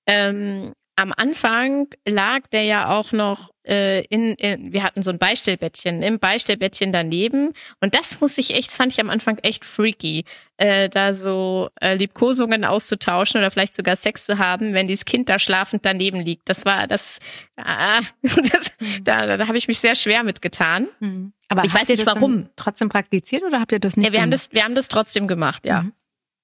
Ähm, 0.06 0.72
am 1.00 1.14
Anfang 1.16 1.88
lag 2.06 2.46
der 2.48 2.64
ja 2.64 2.90
auch 2.90 3.12
noch 3.12 3.48
äh, 3.66 4.04
in, 4.04 4.34
in, 4.34 4.70
wir 4.74 4.82
hatten 4.82 5.02
so 5.02 5.10
ein 5.10 5.16
Beistellbettchen, 5.16 6.02
im 6.02 6.18
Beistellbettchen 6.18 6.92
daneben. 6.92 7.54
Und 7.80 7.94
das 7.94 8.20
muss 8.20 8.36
ich 8.36 8.54
echt, 8.54 8.70
fand 8.70 8.92
ich 8.92 9.00
am 9.00 9.08
Anfang 9.08 9.38
echt 9.38 9.64
freaky, 9.64 10.26
äh, 10.58 10.90
da 10.90 11.14
so 11.14 11.70
äh, 11.80 11.94
Liebkosungen 11.94 12.66
auszutauschen 12.66 13.40
oder 13.40 13.50
vielleicht 13.50 13.74
sogar 13.74 13.96
Sex 13.96 14.26
zu 14.26 14.36
haben, 14.36 14.74
wenn 14.74 14.88
dieses 14.88 15.06
Kind 15.06 15.30
da 15.30 15.38
schlafend 15.38 15.86
daneben 15.86 16.20
liegt. 16.20 16.50
Das 16.50 16.66
war 16.66 16.86
das, 16.86 17.18
ah, 17.56 18.00
das 18.22 18.74
da, 19.02 19.38
da 19.38 19.48
habe 19.48 19.56
ich 19.56 19.68
mich 19.68 19.78
sehr 19.78 19.94
schwer 19.94 20.22
mitgetan. 20.22 20.86
Mhm. 20.98 21.32
Aber 21.48 21.64
ich 21.64 21.72
weiß 21.72 21.88
nicht 21.88 22.04
warum. 22.04 22.50
Trotzdem 22.56 22.90
praktiziert 22.90 23.42
oder 23.42 23.58
habt 23.58 23.72
ihr 23.72 23.80
das 23.80 23.96
nicht? 23.96 24.04
Ja, 24.04 24.12
wir 24.12 24.18
gemacht? 24.18 24.24
haben 24.24 24.30
das, 24.32 24.52
wir 24.52 24.64
haben 24.64 24.74
das 24.74 24.88
trotzdem 24.88 25.28
gemacht, 25.28 25.64
ja. 25.64 25.82
Mhm. 25.82 25.92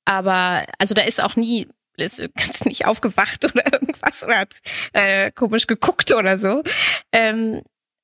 Aber 0.06 0.64
also 0.78 0.94
da 0.94 1.02
ist 1.02 1.22
auch 1.22 1.36
nie 1.36 1.66
ist 2.04 2.18
ganz 2.34 2.64
nicht 2.64 2.86
aufgewacht 2.86 3.44
oder 3.44 3.72
irgendwas 3.72 4.24
oder 4.24 4.38
hat 4.38 4.54
äh, 4.92 5.30
komisch 5.32 5.66
geguckt 5.66 6.12
oder 6.14 6.36
so. 6.36 6.62
Ähm, 7.12 7.62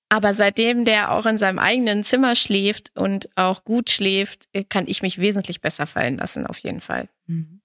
aber 0.09 0.35
seitdem 0.35 0.85
der 0.85 1.13
auch 1.13 1.25
in 1.25 1.39
seinem 1.39 1.59
eigenen 1.59 2.05
Zimmer 2.05 2.35
schläft 2.35 2.91
und 2.95 3.31
auch 3.35 3.65
gut 3.65 3.89
schläft, 3.89 4.49
kann 4.69 4.85
ich 4.87 5.01
mich 5.01 5.19
wesentlich 5.19 5.63
besser 5.63 5.87
fallen 5.87 6.19
lassen, 6.19 6.47
auf 6.47 6.59
jeden 6.59 6.83
Fall. 6.83 7.09
Mhm. 7.27 7.63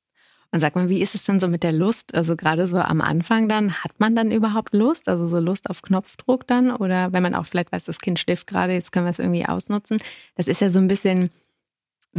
Und 0.53 0.62
sag 0.62 0.75
mal, 0.75 0.88
wie 0.88 1.01
ist 1.01 1.13
es 1.13 1.25
denn 1.25 1.41
so 1.41 1.50
mit 1.50 1.63
der 1.63 1.74
Lust? 1.74 2.15
Also 2.15 2.38
gerade 2.38 2.67
so 2.67 2.77
am 2.77 3.01
Anfang 3.01 3.50
dann, 3.50 3.84
hat 3.84 4.00
man 4.00 4.15
dann 4.15 4.31
überhaupt 4.31 4.74
Lust? 4.74 5.10
Also 5.10 5.27
so 5.27 5.39
Lust 5.39 5.69
auf 5.69 5.81
Knopfdruck 5.81 6.48
dann? 6.48 6.72
Oder 6.72 7.12
wenn 7.12 7.22
man 7.22 7.36
auch 7.36 7.46
vielleicht 7.46 7.74
weiß, 7.74 7.84
das 7.84 8.00
Kind 8.00 8.17
schläft 8.17 8.48
gerade, 8.48 8.72
jetzt 8.72 8.93
können 8.93 9.05
wir 9.05 9.12
es 9.12 9.19
irgendwie 9.19 9.46
ausnutzen. 9.46 10.00
Das 10.36 10.48
ist 10.48 10.62
ja 10.62 10.72
so 10.72 10.79
ein 10.79 10.88
bisschen, 10.88 11.31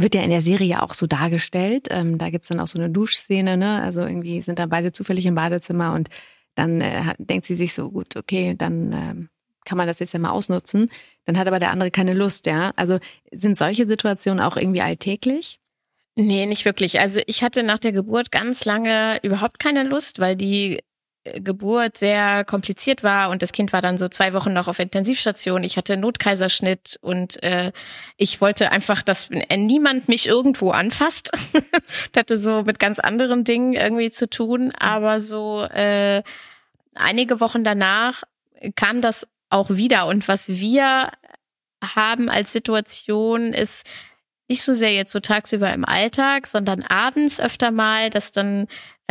wird 0.01 0.15
ja 0.15 0.21
in 0.21 0.29
der 0.29 0.41
Serie 0.41 0.81
auch 0.81 0.93
so 0.93 1.07
dargestellt. 1.07 1.87
Ähm, 1.89 2.17
da 2.17 2.29
gibt's 2.29 2.47
dann 2.47 2.59
auch 2.59 2.67
so 2.67 2.79
eine 2.79 2.89
Duschszene, 2.89 3.57
ne? 3.57 3.81
Also 3.81 4.01
irgendwie 4.01 4.41
sind 4.41 4.59
da 4.59 4.65
beide 4.65 4.91
zufällig 4.91 5.25
im 5.25 5.35
Badezimmer 5.35 5.93
und 5.93 6.09
dann 6.55 6.81
äh, 6.81 7.13
denkt 7.17 7.45
sie 7.45 7.55
sich 7.55 7.73
so, 7.73 7.91
gut, 7.91 8.15
okay, 8.15 8.55
dann 8.57 8.91
ähm, 8.91 9.29
kann 9.65 9.77
man 9.77 9.87
das 9.87 9.99
jetzt 9.99 10.13
ja 10.13 10.19
mal 10.19 10.31
ausnutzen. 10.31 10.89
Dann 11.25 11.37
hat 11.37 11.47
aber 11.47 11.59
der 11.59 11.71
andere 11.71 11.91
keine 11.91 12.13
Lust, 12.13 12.45
ja. 12.45 12.71
Also 12.75 12.99
sind 13.31 13.57
solche 13.57 13.85
Situationen 13.85 14.43
auch 14.43 14.57
irgendwie 14.57 14.81
alltäglich? 14.81 15.59
Nee, 16.15 16.45
nicht 16.47 16.65
wirklich. 16.65 16.99
Also 16.99 17.21
ich 17.27 17.43
hatte 17.43 17.63
nach 17.63 17.79
der 17.79 17.91
Geburt 17.91 18.31
ganz 18.31 18.65
lange 18.65 19.19
überhaupt 19.23 19.59
keine 19.59 19.83
Lust, 19.83 20.19
weil 20.19 20.35
die 20.35 20.79
Geburt 21.23 21.97
sehr 21.97 22.45
kompliziert 22.45 23.03
war 23.03 23.29
und 23.29 23.41
das 23.41 23.51
Kind 23.51 23.73
war 23.73 23.81
dann 23.81 23.97
so 23.97 24.07
zwei 24.07 24.33
Wochen 24.33 24.53
noch 24.53 24.67
auf 24.67 24.79
Intensivstation. 24.79 25.63
Ich 25.63 25.75
hatte 25.77 25.97
Notkaiserschnitt 25.97 26.97
und 27.01 27.43
äh, 27.43 27.71
ich 28.15 28.39
wollte 28.39 28.71
einfach, 28.71 29.01
dass 29.01 29.29
niemand 29.29 30.07
mich 30.07 30.27
irgendwo 30.27 30.71
anfasst. 30.71 31.31
das 32.11 32.19
hatte 32.19 32.37
so 32.37 32.63
mit 32.63 32.79
ganz 32.79 32.99
anderen 32.99 33.43
Dingen 33.43 33.73
irgendwie 33.73 34.11
zu 34.11 34.29
tun. 34.29 34.71
Aber 34.79 35.19
so 35.19 35.63
äh, 35.63 36.23
einige 36.95 37.41
Wochen 37.41 37.63
danach 37.63 38.23
kam 38.75 39.01
das 39.01 39.27
auch 39.49 39.69
wieder. 39.71 40.07
Und 40.07 40.27
was 40.27 40.47
wir 40.47 41.11
haben 41.95 42.29
als 42.29 42.53
Situation 42.53 43.53
ist, 43.53 43.85
nicht 44.47 44.63
so 44.63 44.73
sehr 44.73 44.93
jetzt 44.93 45.11
so 45.11 45.19
tagsüber 45.19 45.71
im 45.73 45.85
Alltag, 45.85 46.47
sondern 46.47 46.81
abends 46.83 47.39
öfter 47.39 47.71
mal, 47.71 48.09
dass 48.09 48.31
dann 48.31 48.67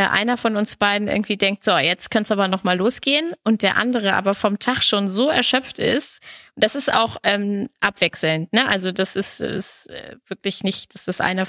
einer 0.07 0.37
von 0.37 0.55
uns 0.55 0.77
beiden 0.77 1.07
irgendwie 1.07 1.35
denkt, 1.35 1.63
so, 1.63 1.77
jetzt 1.77 2.09
könnte 2.09 2.27
es 2.27 2.31
aber 2.31 2.47
noch 2.47 2.63
mal 2.63 2.77
losgehen 2.77 3.33
und 3.43 3.63
der 3.63 3.75
andere 3.75 4.13
aber 4.13 4.33
vom 4.33 4.57
Tag 4.57 4.83
schon 4.83 5.07
so 5.07 5.27
erschöpft 5.29 5.79
ist. 5.79 6.21
Das 6.55 6.75
ist 6.75 6.93
auch 6.93 7.17
ähm, 7.23 7.69
abwechselnd, 7.81 8.53
ne? 8.53 8.67
Also 8.67 8.91
das 8.91 9.15
ist, 9.15 9.41
ist 9.41 9.89
äh, 9.89 10.15
wirklich 10.27 10.63
nicht, 10.63 10.93
dass 10.93 11.05
das 11.05 11.19
einer 11.19 11.45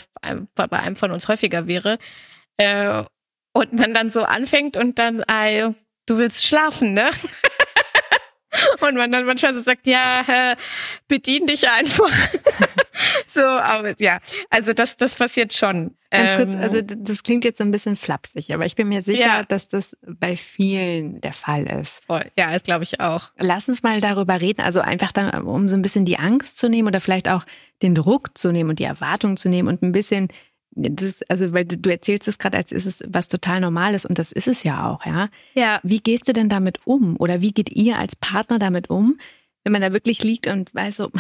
bei 0.54 0.78
einem 0.78 0.96
von 0.96 1.12
uns 1.12 1.28
häufiger 1.28 1.66
wäre. 1.66 1.98
Äh, 2.56 3.04
und 3.52 3.72
man 3.72 3.94
dann 3.94 4.10
so 4.10 4.24
anfängt 4.24 4.76
und 4.76 4.98
dann, 4.98 5.22
ah, 5.26 5.72
du 6.06 6.18
willst 6.18 6.46
schlafen, 6.46 6.94
ne? 6.94 7.10
Und 8.80 8.96
man 8.96 9.12
dann 9.12 9.26
manchmal 9.26 9.54
so 9.54 9.62
sagt, 9.62 9.86
ja, 9.86 10.22
äh, 10.26 10.56
bedien 11.06 11.46
dich 11.46 11.68
einfach. 11.68 12.10
so, 13.26 13.42
aber 13.42 13.94
ja, 13.98 14.18
also 14.50 14.72
das, 14.72 14.96
das 14.96 15.14
passiert 15.14 15.52
schon. 15.52 15.96
Ganz 16.10 16.34
kurz, 16.34 16.52
ähm, 16.52 16.60
also 16.60 16.80
das 16.82 17.22
klingt 17.22 17.44
jetzt 17.44 17.58
so 17.58 17.64
ein 17.64 17.70
bisschen 17.70 17.94
flapsig, 17.94 18.52
aber 18.52 18.66
ich 18.66 18.74
bin 18.74 18.88
mir 18.88 19.02
sicher, 19.02 19.24
ja. 19.26 19.42
dass 19.44 19.68
das 19.68 19.96
bei 20.02 20.36
vielen 20.36 21.20
der 21.20 21.32
Fall 21.32 21.66
ist. 21.80 22.04
Voll. 22.06 22.30
Ja, 22.36 22.52
das 22.52 22.64
glaube 22.64 22.82
ich 22.82 23.00
auch. 23.00 23.30
Lass 23.38 23.68
uns 23.68 23.82
mal 23.82 24.00
darüber 24.00 24.40
reden, 24.40 24.62
also 24.62 24.80
einfach 24.80 25.12
dann, 25.12 25.42
um 25.42 25.68
so 25.68 25.76
ein 25.76 25.82
bisschen 25.82 26.04
die 26.04 26.18
Angst 26.18 26.58
zu 26.58 26.68
nehmen 26.68 26.88
oder 26.88 27.00
vielleicht 27.00 27.28
auch 27.28 27.44
den 27.82 27.94
Druck 27.94 28.36
zu 28.36 28.50
nehmen 28.50 28.70
und 28.70 28.80
die 28.80 28.84
Erwartung 28.84 29.36
zu 29.36 29.48
nehmen 29.48 29.68
und 29.68 29.82
ein 29.82 29.92
bisschen 29.92 30.28
das, 30.72 31.22
also, 31.28 31.52
weil 31.52 31.64
du 31.64 31.90
erzählst 31.90 32.28
es 32.28 32.38
gerade, 32.38 32.56
als 32.56 32.70
ist 32.70 32.86
es 32.86 33.04
was 33.08 33.28
total 33.28 33.60
Normales 33.60 34.06
und 34.06 34.18
das 34.18 34.30
ist 34.30 34.46
es 34.46 34.62
ja 34.62 34.88
auch, 34.88 35.04
ja. 35.04 35.28
Ja. 35.54 35.80
Wie 35.82 35.98
gehst 35.98 36.28
du 36.28 36.32
denn 36.32 36.48
damit 36.48 36.80
um? 36.84 37.16
Oder 37.18 37.40
wie 37.40 37.52
geht 37.52 37.70
ihr 37.70 37.98
als 37.98 38.14
Partner 38.16 38.58
damit 38.58 38.88
um, 38.88 39.18
wenn 39.64 39.72
man 39.72 39.82
da 39.82 39.92
wirklich 39.92 40.22
liegt 40.22 40.46
und 40.46 40.74
weiß 40.74 40.96
so, 40.96 41.10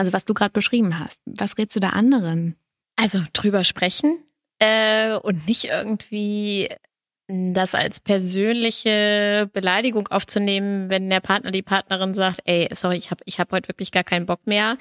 also 0.00 0.14
was 0.14 0.24
du 0.24 0.32
gerade 0.32 0.52
beschrieben 0.52 0.98
hast, 0.98 1.20
was 1.26 1.58
rätst 1.58 1.76
du 1.76 1.80
da 1.80 1.90
anderen? 1.90 2.56
Also 2.96 3.20
drüber 3.34 3.64
sprechen 3.64 4.24
äh, 4.58 5.12
und 5.12 5.46
nicht 5.46 5.64
irgendwie 5.64 6.70
das 7.28 7.74
als 7.74 8.00
persönliche 8.00 9.50
Beleidigung 9.52 10.08
aufzunehmen, 10.08 10.88
wenn 10.88 11.10
der 11.10 11.20
Partner, 11.20 11.50
die 11.50 11.60
Partnerin 11.60 12.14
sagt, 12.14 12.40
ey, 12.46 12.66
sorry, 12.72 12.96
ich 12.96 13.10
habe 13.10 13.20
ich 13.26 13.38
hab 13.38 13.52
heute 13.52 13.68
wirklich 13.68 13.92
gar 13.92 14.02
keinen 14.02 14.24
Bock 14.24 14.46
mehr, 14.46 14.78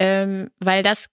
ähm, 0.00 0.50
weil 0.58 0.82
das 0.82 1.10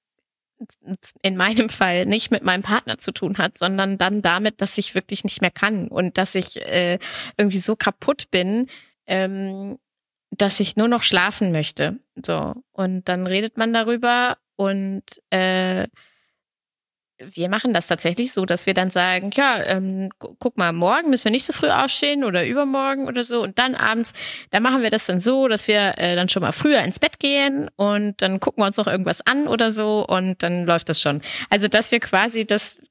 in 1.22 1.38
meinem 1.38 1.69
Fall 1.69 2.07
nicht 2.07 2.31
mit 2.31 2.41
meinem 2.43 2.63
Partner 2.63 2.98
zu 2.98 3.12
tun 3.12 3.38
hat, 3.38 3.60
sondern 3.60 4.00
dann 4.00 4.24
damit, 4.24 4.62
dass 4.62 4.79
ich 4.79 4.95
wirklich 4.95 5.24
nicht 5.24 5.41
mehr 5.41 5.51
kann 5.51 5.89
und 5.89 6.17
dass 6.17 6.33
ich 6.33 6.60
äh, 6.65 6.98
irgendwie 7.38 7.60
so 7.60 7.75
kaputt 7.75 8.31
bin, 8.31 8.65
ähm, 9.05 9.77
dass 10.38 10.60
ich 10.60 10.75
nur 10.75 10.88
noch 10.88 11.04
schlafen 11.04 11.52
möchte. 11.52 12.00
So 12.22 12.54
und 12.72 13.08
dann 13.10 13.28
redet 13.28 13.58
man 13.58 13.74
darüber 13.74 14.38
und 14.56 15.04
äh, 15.30 15.88
wir 17.18 17.50
machen 17.50 17.74
das 17.74 17.88
tatsächlich 17.88 18.32
so, 18.32 18.46
dass 18.46 18.66
wir 18.66 18.74
dann 18.74 18.90
sagen, 18.90 19.32
ja, 19.36 19.63
ähm, 19.63 20.10
guck 20.18 20.58
mal, 20.58 20.74
morgen 20.74 21.10
müssen 21.10 21.25
wir 21.25 21.32
nicht 21.32 21.46
so 21.46 21.54
früh 21.54 21.70
aufstehen 21.70 22.24
oder 22.24 22.46
übermorgen 22.46 23.08
oder 23.08 23.24
so. 23.24 23.42
Und 23.44 23.60
dann 23.60 23.75
abends, 23.75 24.13
da 24.52 24.60
machen 24.60 24.82
wir 24.82 24.90
das 24.90 25.06
dann 25.06 25.20
so, 25.20 25.48
dass 25.48 25.68
wir 25.68 25.98
äh, 25.98 26.16
dann 26.16 26.30
schon 26.30 26.42
mal 26.42 26.52
früher 26.52 26.82
ins 26.82 27.00
Bett 27.00 27.20
gehen 27.20 27.70
und 27.75 28.22
dann 28.22 28.40
gucken 28.40 28.62
wir 28.62 28.68
uns 28.68 28.78
noch 28.78 28.88
irgendwas 28.88 29.22
an 29.22 29.48
oder 29.48 29.70
so 29.70 30.06
und 30.06 30.42
dann 30.44 30.66
läuft 30.66 30.90
das 30.90 31.02
schon. 31.02 31.22
Also, 31.50 31.68
dass 31.68 31.92
wir 31.92 32.00
quasi 32.00 32.46
das 32.46 32.82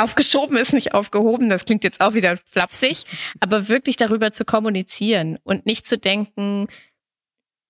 aufgeschoben 0.00 0.56
ist, 0.56 0.72
nicht 0.72 0.94
aufgehoben, 0.94 1.48
das 1.48 1.64
klingt 1.64 1.84
jetzt 1.84 2.00
auch 2.00 2.14
wieder 2.14 2.36
flapsig, 2.36 3.04
aber 3.40 3.68
wirklich 3.68 3.96
darüber 3.96 4.32
zu 4.32 4.44
kommunizieren 4.44 5.38
und 5.44 5.66
nicht 5.66 5.86
zu 5.86 5.98
denken, 5.98 6.68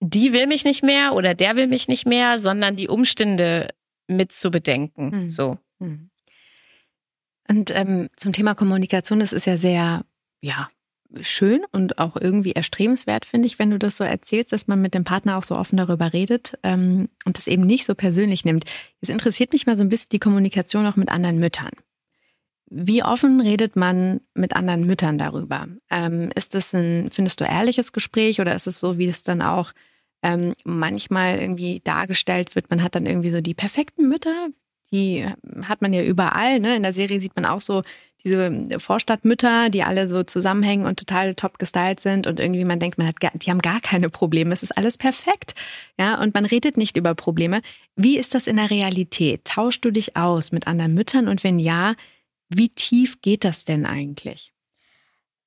die 0.00 0.32
will 0.32 0.46
mich 0.46 0.64
nicht 0.64 0.82
mehr 0.82 1.14
oder 1.14 1.34
der 1.34 1.56
will 1.56 1.66
mich 1.66 1.88
nicht 1.88 2.06
mehr, 2.06 2.38
sondern 2.38 2.76
die 2.76 2.88
Umstände 2.88 3.68
mit 4.08 4.32
zu 4.32 4.50
bedenken. 4.50 5.12
Hm. 5.12 5.30
So. 5.30 5.58
Hm. 5.78 6.10
Und 7.48 7.70
ähm, 7.74 8.08
zum 8.16 8.32
Thema 8.32 8.54
Kommunikation, 8.54 9.20
das 9.20 9.32
ist 9.32 9.46
ja 9.46 9.56
sehr, 9.56 10.04
ja, 10.40 10.70
schön 11.22 11.62
und 11.72 11.98
auch 11.98 12.16
irgendwie 12.16 12.52
erstrebenswert, 12.52 13.24
finde 13.24 13.46
ich, 13.46 13.58
wenn 13.58 13.70
du 13.70 13.78
das 13.78 13.96
so 13.96 14.04
erzählst, 14.04 14.52
dass 14.52 14.68
man 14.68 14.80
mit 14.80 14.94
dem 14.94 15.04
Partner 15.04 15.36
auch 15.36 15.42
so 15.42 15.56
offen 15.56 15.76
darüber 15.76 16.12
redet 16.12 16.56
ähm, 16.62 17.08
und 17.24 17.36
das 17.36 17.46
eben 17.46 17.66
nicht 17.66 17.84
so 17.84 17.94
persönlich 17.94 18.44
nimmt. 18.44 18.64
Es 19.00 19.08
interessiert 19.08 19.52
mich 19.52 19.66
mal 19.66 19.76
so 19.76 19.82
ein 19.82 19.88
bisschen 19.88 20.10
die 20.12 20.18
Kommunikation 20.18 20.86
auch 20.86 20.96
mit 20.96 21.10
anderen 21.10 21.38
Müttern. 21.38 21.70
Wie 22.70 23.02
offen 23.02 23.40
redet 23.40 23.76
man 23.76 24.20
mit 24.34 24.54
anderen 24.54 24.86
Müttern 24.86 25.18
darüber? 25.18 25.66
Ähm, 25.90 26.30
ist 26.34 26.54
das 26.54 26.72
ein, 26.72 27.10
findest 27.10 27.40
du, 27.40 27.44
ehrliches 27.44 27.92
Gespräch 27.92 28.40
oder 28.40 28.54
ist 28.54 28.66
es 28.66 28.78
so, 28.78 28.96
wie 28.96 29.08
es 29.08 29.22
dann 29.22 29.42
auch 29.42 29.72
ähm, 30.22 30.54
manchmal 30.64 31.38
irgendwie 31.38 31.80
dargestellt 31.82 32.54
wird, 32.54 32.70
man 32.70 32.82
hat 32.82 32.94
dann 32.94 33.06
irgendwie 33.06 33.30
so 33.30 33.40
die 33.40 33.54
perfekten 33.54 34.08
Mütter, 34.08 34.48
die 34.92 35.26
hat 35.64 35.82
man 35.82 35.92
ja 35.92 36.02
überall. 36.02 36.60
Ne? 36.60 36.76
In 36.76 36.82
der 36.82 36.92
Serie 36.92 37.20
sieht 37.20 37.36
man 37.36 37.46
auch 37.46 37.60
so 37.60 37.82
diese 38.22 38.78
Vorstadtmütter, 38.78 39.70
die 39.70 39.82
alle 39.82 40.06
so 40.06 40.22
zusammenhängen 40.24 40.84
und 40.84 40.98
total 40.98 41.34
top 41.34 41.58
gestylt 41.58 42.00
sind 42.00 42.26
und 42.26 42.38
irgendwie 42.38 42.64
man 42.66 42.78
denkt, 42.78 42.98
man 42.98 43.06
hat, 43.06 43.18
gar, 43.18 43.30
die 43.34 43.50
haben 43.50 43.62
gar 43.62 43.80
keine 43.80 44.10
Probleme. 44.10 44.52
Es 44.52 44.62
ist 44.62 44.76
alles 44.76 44.98
perfekt. 44.98 45.54
Ja, 45.98 46.20
und 46.20 46.34
man 46.34 46.44
redet 46.44 46.76
nicht 46.76 46.98
über 46.98 47.14
Probleme. 47.14 47.60
Wie 47.96 48.18
ist 48.18 48.34
das 48.34 48.46
in 48.46 48.56
der 48.56 48.68
Realität? 48.68 49.46
Tauschst 49.46 49.84
du 49.84 49.90
dich 49.90 50.16
aus 50.16 50.52
mit 50.52 50.66
anderen 50.66 50.92
Müttern 50.92 51.28
und 51.28 51.44
wenn 51.44 51.58
ja, 51.58 51.94
wie 52.50 52.68
tief 52.68 53.22
geht 53.22 53.44
das 53.44 53.64
denn 53.64 53.86
eigentlich? 53.86 54.52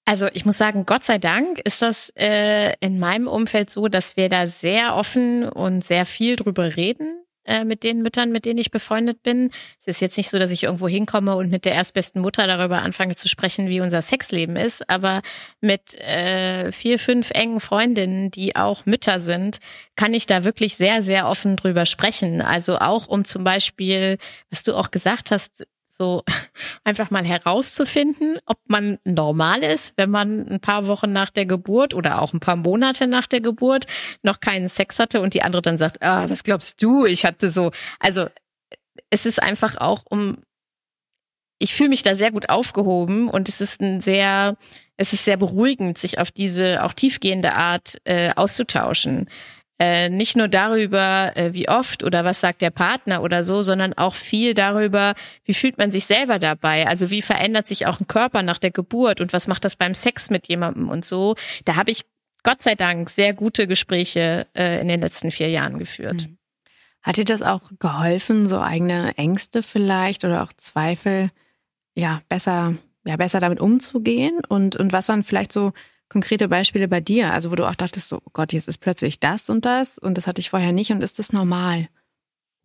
Also 0.05 0.27
ich 0.33 0.45
muss 0.45 0.57
sagen, 0.57 0.85
Gott 0.85 1.03
sei 1.03 1.17
Dank 1.17 1.59
ist 1.59 1.81
das 1.81 2.11
äh, 2.15 2.73
in 2.81 2.99
meinem 2.99 3.27
Umfeld 3.27 3.69
so, 3.69 3.87
dass 3.87 4.17
wir 4.17 4.27
da 4.27 4.47
sehr 4.47 4.95
offen 4.95 5.47
und 5.47 5.83
sehr 5.83 6.05
viel 6.05 6.35
drüber 6.35 6.75
reden 6.75 7.23
äh, 7.45 7.63
mit 7.63 7.83
den 7.83 8.01
Müttern, 8.01 8.31
mit 8.31 8.45
denen 8.45 8.59
ich 8.59 8.71
befreundet 8.71 9.23
bin. 9.23 9.51
Es 9.79 9.87
ist 9.87 10.01
jetzt 10.01 10.17
nicht 10.17 10.29
so, 10.29 10.39
dass 10.39 10.51
ich 10.51 10.63
irgendwo 10.63 10.89
hinkomme 10.89 11.35
und 11.35 11.49
mit 11.49 11.63
der 11.63 11.73
erstbesten 11.73 12.21
Mutter 12.21 12.47
darüber 12.47 12.81
anfange 12.81 13.15
zu 13.15 13.29
sprechen, 13.29 13.69
wie 13.69 13.79
unser 13.79 14.01
Sexleben 14.01 14.57
ist, 14.57 14.89
aber 14.89 15.21
mit 15.61 15.93
äh, 16.01 16.71
vier, 16.73 16.99
fünf 16.99 17.31
engen 17.31 17.61
Freundinnen, 17.61 18.29
die 18.29 18.57
auch 18.57 18.85
Mütter 18.85 19.19
sind, 19.19 19.59
kann 19.95 20.13
ich 20.13 20.25
da 20.25 20.43
wirklich 20.43 20.75
sehr, 20.75 21.01
sehr 21.01 21.27
offen 21.27 21.55
drüber 21.55 21.85
sprechen. 21.85 22.41
Also 22.41 22.79
auch 22.79 23.07
um 23.07 23.23
zum 23.23 23.43
Beispiel, 23.45 24.17
was 24.49 24.63
du 24.63 24.75
auch 24.75 24.91
gesagt 24.91 25.31
hast, 25.31 25.65
so 25.95 26.23
einfach 26.83 27.11
mal 27.11 27.23
herauszufinden, 27.23 28.39
ob 28.45 28.57
man 28.67 28.97
normal 29.03 29.63
ist, 29.63 29.93
wenn 29.95 30.09
man 30.09 30.47
ein 30.47 30.59
paar 30.59 30.87
Wochen 30.87 31.11
nach 31.11 31.29
der 31.29 31.45
Geburt 31.45 31.93
oder 31.93 32.21
auch 32.21 32.33
ein 32.33 32.39
paar 32.39 32.55
Monate 32.55 33.07
nach 33.07 33.27
der 33.27 33.41
Geburt 33.41 33.85
noch 34.23 34.39
keinen 34.39 34.69
Sex 34.69 34.99
hatte 34.99 35.21
und 35.21 35.33
die 35.33 35.43
andere 35.43 35.61
dann 35.61 35.77
sagt, 35.77 36.01
ah, 36.01 36.29
was 36.29 36.43
glaubst 36.43 36.81
du, 36.81 37.05
ich 37.05 37.25
hatte 37.25 37.49
so, 37.49 37.71
also 37.99 38.27
es 39.09 39.25
ist 39.25 39.41
einfach 39.41 39.77
auch 39.77 40.03
um, 40.09 40.39
ich 41.59 41.75
fühle 41.75 41.89
mich 41.89 42.03
da 42.03 42.15
sehr 42.15 42.31
gut 42.31 42.49
aufgehoben 42.49 43.29
und 43.29 43.47
es 43.47 43.61
ist 43.61 43.79
ein 43.81 44.01
sehr, 44.01 44.57
es 44.97 45.13
ist 45.13 45.25
sehr 45.25 45.37
beruhigend, 45.37 45.97
sich 45.97 46.17
auf 46.17 46.31
diese 46.31 46.83
auch 46.83 46.93
tiefgehende 46.93 47.53
Art 47.53 48.01
äh, 48.05 48.33
auszutauschen. 48.35 49.29
Äh, 49.83 50.09
nicht 50.09 50.37
nur 50.37 50.47
darüber, 50.47 51.33
äh, 51.35 51.53
wie 51.53 51.67
oft 51.67 52.05
oder 52.05 52.23
was 52.23 52.39
sagt 52.39 52.61
der 52.61 52.69
Partner 52.69 53.21
oder 53.21 53.43
so, 53.43 53.61
sondern 53.61 53.91
auch 53.91 54.15
viel 54.15 54.53
darüber, 54.53 55.13
wie 55.43 55.53
fühlt 55.53 55.77
man 55.77 55.91
sich 55.91 56.05
selber 56.05 56.39
dabei. 56.39 56.87
Also 56.87 57.09
wie 57.09 57.21
verändert 57.21 57.67
sich 57.67 57.85
auch 57.85 57.99
ein 57.99 58.07
Körper 58.07 58.43
nach 58.43 58.59
der 58.59 58.71
Geburt 58.71 59.19
und 59.19 59.33
was 59.33 59.47
macht 59.47 59.65
das 59.65 59.75
beim 59.75 59.93
Sex 59.93 60.29
mit 60.29 60.47
jemandem 60.47 60.87
und 60.87 61.03
so. 61.03 61.35
Da 61.65 61.75
habe 61.75 61.91
ich 61.91 62.05
Gott 62.43 62.63
sei 62.63 62.75
Dank 62.75 63.09
sehr 63.09 63.33
gute 63.33 63.67
Gespräche 63.67 64.47
äh, 64.55 64.79
in 64.79 64.87
den 64.87 65.01
letzten 65.01 65.31
vier 65.31 65.49
Jahren 65.49 65.79
geführt. 65.79 66.27
Mhm. 66.27 66.37
Hat 67.01 67.17
dir 67.17 67.25
das 67.25 67.41
auch 67.41 67.69
geholfen, 67.79 68.47
so 68.47 68.61
eigene 68.61 69.17
Ängste 69.17 69.63
vielleicht 69.63 70.23
oder 70.23 70.43
auch 70.43 70.53
Zweifel, 70.53 71.29
ja, 71.93 72.21
besser, 72.29 72.75
ja, 73.03 73.17
besser 73.17 73.41
damit 73.41 73.59
umzugehen? 73.59 74.39
Und, 74.47 74.77
und 74.77 74.93
was 74.93 75.09
waren 75.09 75.23
vielleicht 75.23 75.51
so 75.51 75.73
konkrete 76.13 76.47
Beispiele 76.47 76.87
bei 76.87 77.01
dir? 77.01 77.33
Also 77.33 77.51
wo 77.51 77.55
du 77.55 77.67
auch 77.67 77.75
dachtest, 77.75 78.07
so, 78.07 78.17
oh 78.17 78.29
Gott, 78.31 78.53
jetzt 78.53 78.69
ist 78.69 78.77
plötzlich 78.77 79.19
das 79.19 79.49
und 79.49 79.65
das 79.65 79.97
und 79.97 80.17
das 80.17 80.27
hatte 80.27 80.39
ich 80.39 80.49
vorher 80.49 80.71
nicht 80.71 80.91
und 80.91 81.03
ist 81.03 81.19
das 81.19 81.33
normal? 81.33 81.89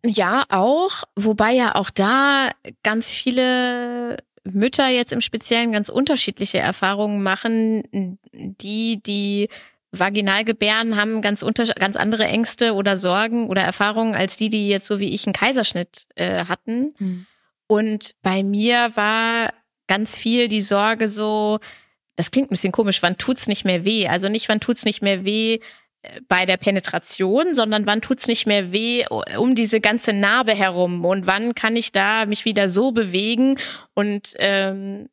Ja, 0.05 0.45
auch. 0.49 1.03
Wobei 1.17 1.51
ja 1.51 1.75
auch 1.75 1.89
da 1.89 2.51
ganz 2.83 3.11
viele 3.11 4.17
Mütter 4.45 4.87
jetzt 4.87 5.11
im 5.11 5.19
Speziellen 5.19 5.73
ganz 5.73 5.89
unterschiedliche 5.89 6.59
Erfahrungen 6.59 7.21
machen. 7.21 8.17
Die, 8.31 9.03
die 9.03 9.49
vaginal 9.91 10.45
gebären, 10.45 10.95
haben 10.95 11.21
ganz, 11.21 11.41
unter, 11.41 11.65
ganz 11.65 11.95
andere 11.95 12.25
Ängste 12.25 12.73
oder 12.73 12.95
Sorgen 12.95 13.47
oder 13.49 13.63
Erfahrungen 13.63 14.15
als 14.15 14.37
die, 14.37 14.49
die 14.49 14.69
jetzt 14.69 14.87
so 14.87 14.99
wie 14.99 15.09
ich 15.09 15.25
einen 15.25 15.33
Kaiserschnitt 15.33 16.07
äh, 16.15 16.45
hatten. 16.45 16.93
Mhm. 16.99 17.25
Und 17.67 18.15
bei 18.21 18.43
mir 18.43 18.95
war 18.95 19.51
ganz 19.87 20.17
viel 20.17 20.47
die 20.47 20.61
Sorge 20.61 21.07
so, 21.07 21.59
das 22.19 22.31
klingt 22.31 22.47
ein 22.47 22.55
bisschen 22.55 22.73
komisch, 22.73 23.01
wann 23.01 23.17
tut's 23.17 23.47
nicht 23.47 23.63
mehr 23.63 23.85
weh? 23.85 24.09
Also 24.09 24.27
nicht, 24.27 24.49
wann 24.49 24.59
tut's 24.59 24.83
nicht 24.83 25.01
mehr 25.01 25.23
weh 25.23 25.59
äh, 26.01 26.19
bei 26.27 26.45
der 26.45 26.57
Penetration, 26.57 27.53
sondern 27.53 27.85
wann 27.85 28.01
tut's 28.01 28.27
nicht 28.27 28.45
mehr 28.45 28.73
weh 28.73 29.05
um 29.37 29.55
diese 29.55 29.79
ganze 29.79 30.11
Narbe 30.11 30.53
herum 30.53 31.05
und 31.05 31.27
wann 31.27 31.55
kann 31.55 31.77
ich 31.77 31.93
da 31.93 32.25
mich 32.25 32.43
wieder 32.43 32.67
so 32.67 32.91
bewegen 32.91 33.57
und 33.93 34.33
ähm, 34.37 35.07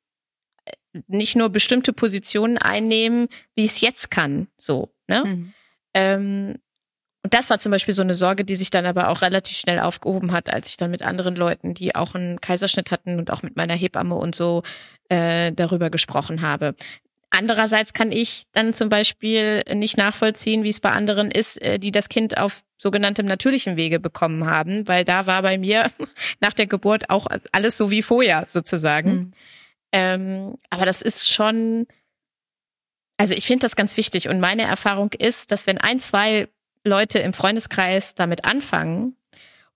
nicht 1.07 1.37
nur 1.37 1.49
bestimmte 1.49 1.93
Positionen 1.93 2.59
einnehmen, 2.59 3.29
wie 3.55 3.67
ich 3.67 3.71
es 3.71 3.81
jetzt 3.83 4.11
kann, 4.11 4.49
so. 4.57 4.93
Ne? 5.07 5.23
Mhm. 5.25 5.53
Ähm, 5.95 6.55
Und 7.27 7.35
das 7.35 7.51
war 7.51 7.59
zum 7.59 7.73
Beispiel 7.73 7.93
so 7.93 8.03
eine 8.03 8.15
Sorge, 8.15 8.45
die 8.45 8.55
sich 8.55 8.71
dann 8.71 8.87
aber 8.87 9.09
auch 9.09 9.21
relativ 9.21 9.57
schnell 9.57 9.81
aufgehoben 9.81 10.31
hat, 10.31 10.49
als 10.49 10.69
ich 10.69 10.77
dann 10.77 10.93
mit 10.93 11.03
anderen 11.03 11.35
Leuten, 11.35 11.75
die 11.75 11.93
auch 11.93 12.15
einen 12.15 12.41
Kaiserschnitt 12.41 12.93
hatten 12.93 13.19
und 13.19 13.33
auch 13.33 13.43
mit 13.43 13.57
meiner 13.57 13.75
Hebamme 13.75 14.15
und 14.15 14.37
so 14.37 14.63
äh, 15.09 15.51
darüber 15.51 15.91
gesprochen 15.91 16.41
habe. 16.41 16.77
Andererseits 17.31 17.93
kann 17.93 18.13
ich 18.13 18.45
dann 18.53 18.73
zum 18.75 18.91
Beispiel 18.91 19.65
nicht 19.75 19.97
nachvollziehen, 19.97 20.63
wie 20.63 20.69
es 20.69 20.79
bei 20.79 20.93
anderen 20.93 21.33
ist, 21.33 21.61
äh, 21.61 21.81
die 21.81 21.91
das 21.91 22.09
Kind 22.09 22.39
auf 22.39 22.63
sogenanntem 22.79 23.27
natürlichen 23.27 23.77
Wege 23.77 23.99
bekommen 23.99 24.47
haben, 24.47 24.87
weil 24.87 25.05
da 25.05 25.27
war 25.27 25.43
bei 25.43 25.59
mir 25.59 25.91
nach 26.41 26.55
der 26.55 26.69
Geburt 26.69 27.11
auch 27.11 27.27
alles 27.51 27.77
so 27.77 27.91
wie 27.91 28.03
vorher 28.03 28.45
sozusagen. 28.47 29.11
Mhm. 29.11 29.33
Ähm, 29.91 30.59
aber 30.71 30.87
das 30.87 31.03
ist 31.03 31.29
schon, 31.29 31.89
also 33.17 33.35
ich 33.35 33.49
finde 33.49 33.63
das 33.63 33.75
ganz 33.75 33.97
wichtig 33.97 34.29
und 34.29 34.39
meine 34.39 34.63
Erfahrung 34.63 35.11
ist, 35.19 35.51
dass 35.51 35.67
wenn 35.67 35.79
ein, 35.79 35.99
zwei 35.99 36.47
Leute 36.87 37.19
im 37.19 37.33
Freundeskreis 37.33 38.15
damit 38.15 38.45
anfangen, 38.45 39.17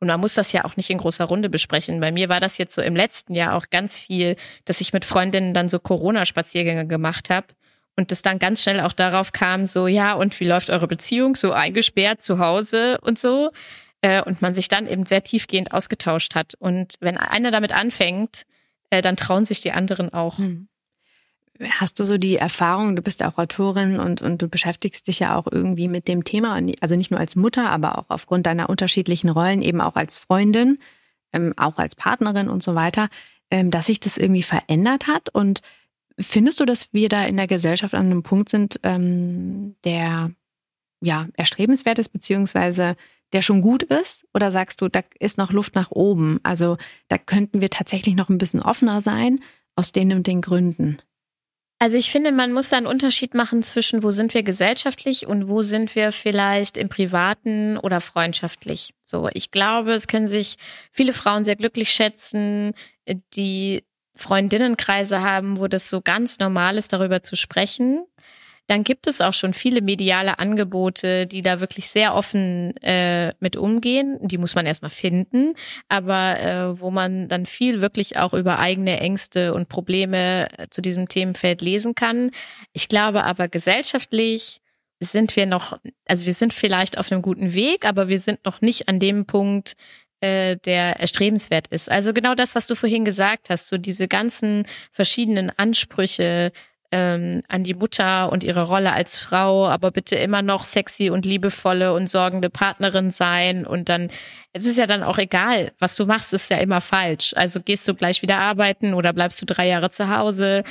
und 0.01 0.09
man 0.09 0.19
muss 0.19 0.35
das 0.35 0.53
ja 0.53 0.65
auch 0.65 0.77
nicht 0.77 0.89
in 0.89 0.97
großer 0.99 1.27
Runde 1.27 1.51
besprechen. 1.51 2.01
Bei 2.01 2.11
mir 2.11 2.31
war 2.31 2.41
das 2.41 2.57
jetzt 2.57 2.75
so 2.75 2.81
im 2.81 2.97
letzten 2.97 3.35
Jahr 3.35 3.55
auch 3.55 3.67
ganz 3.69 4.01
viel, 4.01 4.37
dass 4.65 4.81
ich 4.81 4.95
mit 4.95 5.05
Freundinnen 5.05 5.53
dann 5.53 5.69
so 5.69 5.79
Corona-Spaziergänge 5.79 6.87
gemacht 6.87 7.29
habe 7.29 7.49
und 7.97 8.11
das 8.11 8.23
dann 8.23 8.39
ganz 8.39 8.63
schnell 8.63 8.81
auch 8.81 8.95
darauf 8.95 9.33
kam, 9.33 9.67
so 9.67 9.87
ja, 9.87 10.15
und 10.15 10.41
wie 10.41 10.47
läuft 10.47 10.71
eure 10.71 10.89
Beziehung, 10.89 11.37
so 11.37 11.53
eingesperrt 11.53 12.23
zu 12.23 12.39
Hause 12.39 12.99
und 13.03 13.19
so. 13.19 13.51
Äh, 14.01 14.23
und 14.23 14.41
man 14.41 14.55
sich 14.55 14.69
dann 14.69 14.87
eben 14.87 15.05
sehr 15.05 15.23
tiefgehend 15.23 15.73
ausgetauscht 15.73 16.35
hat. 16.35 16.55
Und 16.59 16.95
wenn 17.01 17.19
einer 17.19 17.51
damit 17.51 17.73
anfängt, 17.73 18.45
äh, 18.89 19.03
dann 19.03 19.17
trauen 19.17 19.45
sich 19.45 19.61
die 19.61 19.73
anderen 19.73 20.11
auch. 20.15 20.39
Hm. 20.39 20.70
Hast 21.69 22.01
du 22.01 22.05
so 22.05 22.17
die 22.17 22.37
Erfahrung, 22.37 22.97
du 22.97 23.03
bist 23.03 23.23
auch 23.23 23.37
Autorin 23.37 23.99
und, 24.01 24.23
und 24.23 24.41
du 24.41 24.49
beschäftigst 24.49 25.07
dich 25.07 25.19
ja 25.19 25.37
auch 25.37 25.47
irgendwie 25.51 25.89
mit 25.89 26.09
dem 26.09 26.25
Thema, 26.25 26.59
also 26.81 26.97
nicht 26.97 27.11
nur 27.11 27.21
als 27.21 27.37
Mutter, 27.37 27.69
aber 27.69 27.99
auch 27.99 28.07
aufgrund 28.09 28.47
deiner 28.47 28.71
unterschiedlichen 28.71 29.29
Rollen, 29.29 29.61
eben 29.61 29.83
auch 29.83 29.95
als 29.95 30.17
Freundin, 30.17 30.79
ähm, 31.35 31.53
auch 31.59 31.77
als 31.77 31.95
Partnerin 31.95 32.49
und 32.49 32.63
so 32.63 32.75
weiter, 32.75 33.11
ähm, 33.51 33.71
dass 33.71 33.87
sich 33.87 34.01
das 34.01 34.17
irgendwie 34.17 34.43
verändert 34.43 35.07
hat? 35.07 35.29
Und 35.29 35.61
findest 36.19 36.61
du, 36.61 36.65
dass 36.65 36.93
wir 36.95 37.11
da 37.11 37.25
in 37.25 37.37
der 37.37 37.47
Gesellschaft 37.47 37.95
an 37.95 38.07
einem 38.07 38.23
Punkt 38.23 38.49
sind, 38.49 38.81
ähm, 38.83 39.75
der 39.85 40.31
ja 41.03 41.29
erstrebenswert 41.35 41.99
ist, 41.99 42.11
beziehungsweise 42.11 42.97
der 43.33 43.43
schon 43.43 43.61
gut 43.61 43.83
ist? 43.83 44.27
Oder 44.35 44.51
sagst 44.51 44.81
du, 44.81 44.89
da 44.89 45.03
ist 45.19 45.39
noch 45.39 45.53
Luft 45.53 45.75
nach 45.75 45.91
oben? 45.91 46.41
Also 46.43 46.79
da 47.09 47.19
könnten 47.19 47.61
wir 47.61 47.71
tatsächlich 47.71 48.15
noch 48.15 48.29
ein 48.29 48.39
bisschen 48.39 48.63
offener 48.63 49.01
sein, 49.01 49.41
aus 49.77 49.93
den 49.93 50.13
und 50.13 50.27
den 50.27 50.41
Gründen. 50.41 50.99
Also 51.83 51.97
ich 51.97 52.11
finde, 52.11 52.31
man 52.31 52.53
muss 52.53 52.69
da 52.69 52.77
einen 52.77 52.87
Unterschied 52.87 53.33
machen 53.33 53.63
zwischen, 53.63 54.03
wo 54.03 54.11
sind 54.11 54.35
wir 54.35 54.43
gesellschaftlich 54.43 55.27
und 55.27 55.49
wo 55.49 55.63
sind 55.63 55.95
wir 55.95 56.13
vielleicht 56.13 56.77
im 56.77 56.91
privaten 56.91 57.79
oder 57.79 58.03
freundschaftlich. 58.03 58.93
So, 59.01 59.31
ich 59.33 59.51
glaube, 59.51 59.95
es 59.95 60.07
können 60.07 60.29
sich 60.29 60.57
viele 60.93 61.15
Frauen 61.15 61.43
sehr 61.43 61.57
glücklich 61.57 61.91
schätzen, 61.91 62.75
die 63.33 63.83
Freundinnenkreise 64.15 65.23
haben, 65.23 65.59
wo 65.59 65.69
das 65.69 65.89
so 65.89 66.03
ganz 66.03 66.39
normal 66.39 66.77
ist, 66.77 66.93
darüber 66.93 67.23
zu 67.23 67.35
sprechen 67.35 68.05
dann 68.67 68.85
gibt 68.85 69.07
es 69.07 69.21
auch 69.21 69.33
schon 69.33 69.53
viele 69.53 69.83
mediale 69.83 70.39
Angebote, 70.39 71.27
die 71.27 71.43
da 71.43 71.61
wirklich 71.61 71.91
sehr 71.91 72.15
offen 72.15 72.77
äh, 72.83 73.33
mit 73.41 73.57
umgehen. 73.57 74.19
Die 74.23 74.39
muss 74.39 74.55
man 74.55 74.67
erstmal 74.67 74.91
finden, 74.91 75.55
aber 75.89 76.41
äh, 76.41 76.81
wo 76.81 76.91
man 76.91 77.29
dann 77.29 77.47
viel 77.47 77.81
wirklich 77.81 78.17
auch 78.17 78.33
über 78.33 78.59
eigene 78.59 79.01
Ängste 79.01 79.55
und 79.55 79.69
Probleme 79.69 80.49
äh, 80.57 80.69
zu 80.71 80.83
diesem 80.83 81.09
Themenfeld 81.09 81.63
lesen 81.63 81.95
kann. 81.95 82.31
Ich 82.73 82.89
glaube 82.89 83.25
aber 83.25 83.49
gesellschaftlich 83.49 84.61
sind 85.01 85.35
wir 85.35 85.47
noch, 85.47 85.79
also 86.07 86.27
wir 86.27 86.35
sind 86.35 86.53
vielleicht 86.53 86.99
auf 86.99 87.11
einem 87.11 87.23
guten 87.23 87.55
Weg, 87.55 87.87
aber 87.87 88.09
wir 88.09 88.19
sind 88.19 88.45
noch 88.45 88.61
nicht 88.61 88.89
an 88.89 89.01
dem 89.01 89.25
Punkt, 89.25 89.75
äh, 90.21 90.57
der 90.59 91.01
erstrebenswert 91.01 91.69
ist. 91.69 91.91
Also 91.91 92.13
genau 92.13 92.35
das, 92.35 92.55
was 92.55 92.67
du 92.67 92.75
vorhin 92.75 93.07
gesagt 93.07 93.49
hast, 93.49 93.69
so 93.69 93.79
diese 93.79 94.07
ganzen 94.07 94.67
verschiedenen 94.93 95.51
Ansprüche, 95.57 96.53
ähm, 96.93 97.43
an 97.49 97.65
die 97.65 97.75
Mutter 97.75 98.33
und 98.33 98.45
ihre 98.45 98.63
Rolle 98.63 98.93
als 98.93 99.19
Frau, 99.19 99.69
aber 99.69 99.91
bitte 99.91 100.17
immer 100.17 100.43
noch 100.43 100.65
sexy 100.65 101.11
und 101.11 101.25
liebevolle 101.25 101.95
und 101.95 102.09
sorgende 102.09 102.51
Partnerin 102.51 103.11
sein 103.11 103.67
und 103.67 103.89
dann, 103.89 104.11
es 104.53 104.67
ist 104.67 104.79
ja 104.79 104.87
dann 104.87 105.03
auch 105.03 105.19
egal, 105.19 105.73
was 105.79 105.95
du 105.97 106.07
machst, 106.07 106.33
ist 106.33 106.51
ja 106.51 106.59
immer 106.59 106.81
falsch. 106.81 107.33
Also 107.37 107.61
gehst 107.61 107.87
du 107.87 107.95
gleich 107.95 108.23
wieder 108.23 108.39
arbeiten 108.39 108.95
oder 108.95 109.13
bleibst 109.13 109.41
du 109.41 109.47
drei 109.47 109.69
Jahre 109.69 109.91
zu 109.91 110.15
Hause 110.17 110.65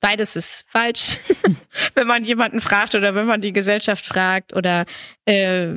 beides 0.00 0.36
ist 0.36 0.66
falsch, 0.68 1.18
wenn 1.94 2.06
man 2.06 2.24
jemanden 2.24 2.60
fragt 2.60 2.94
oder 2.94 3.14
wenn 3.14 3.26
man 3.26 3.40
die 3.40 3.52
Gesellschaft 3.52 4.04
fragt 4.04 4.54
oder 4.54 4.84
äh, 5.26 5.68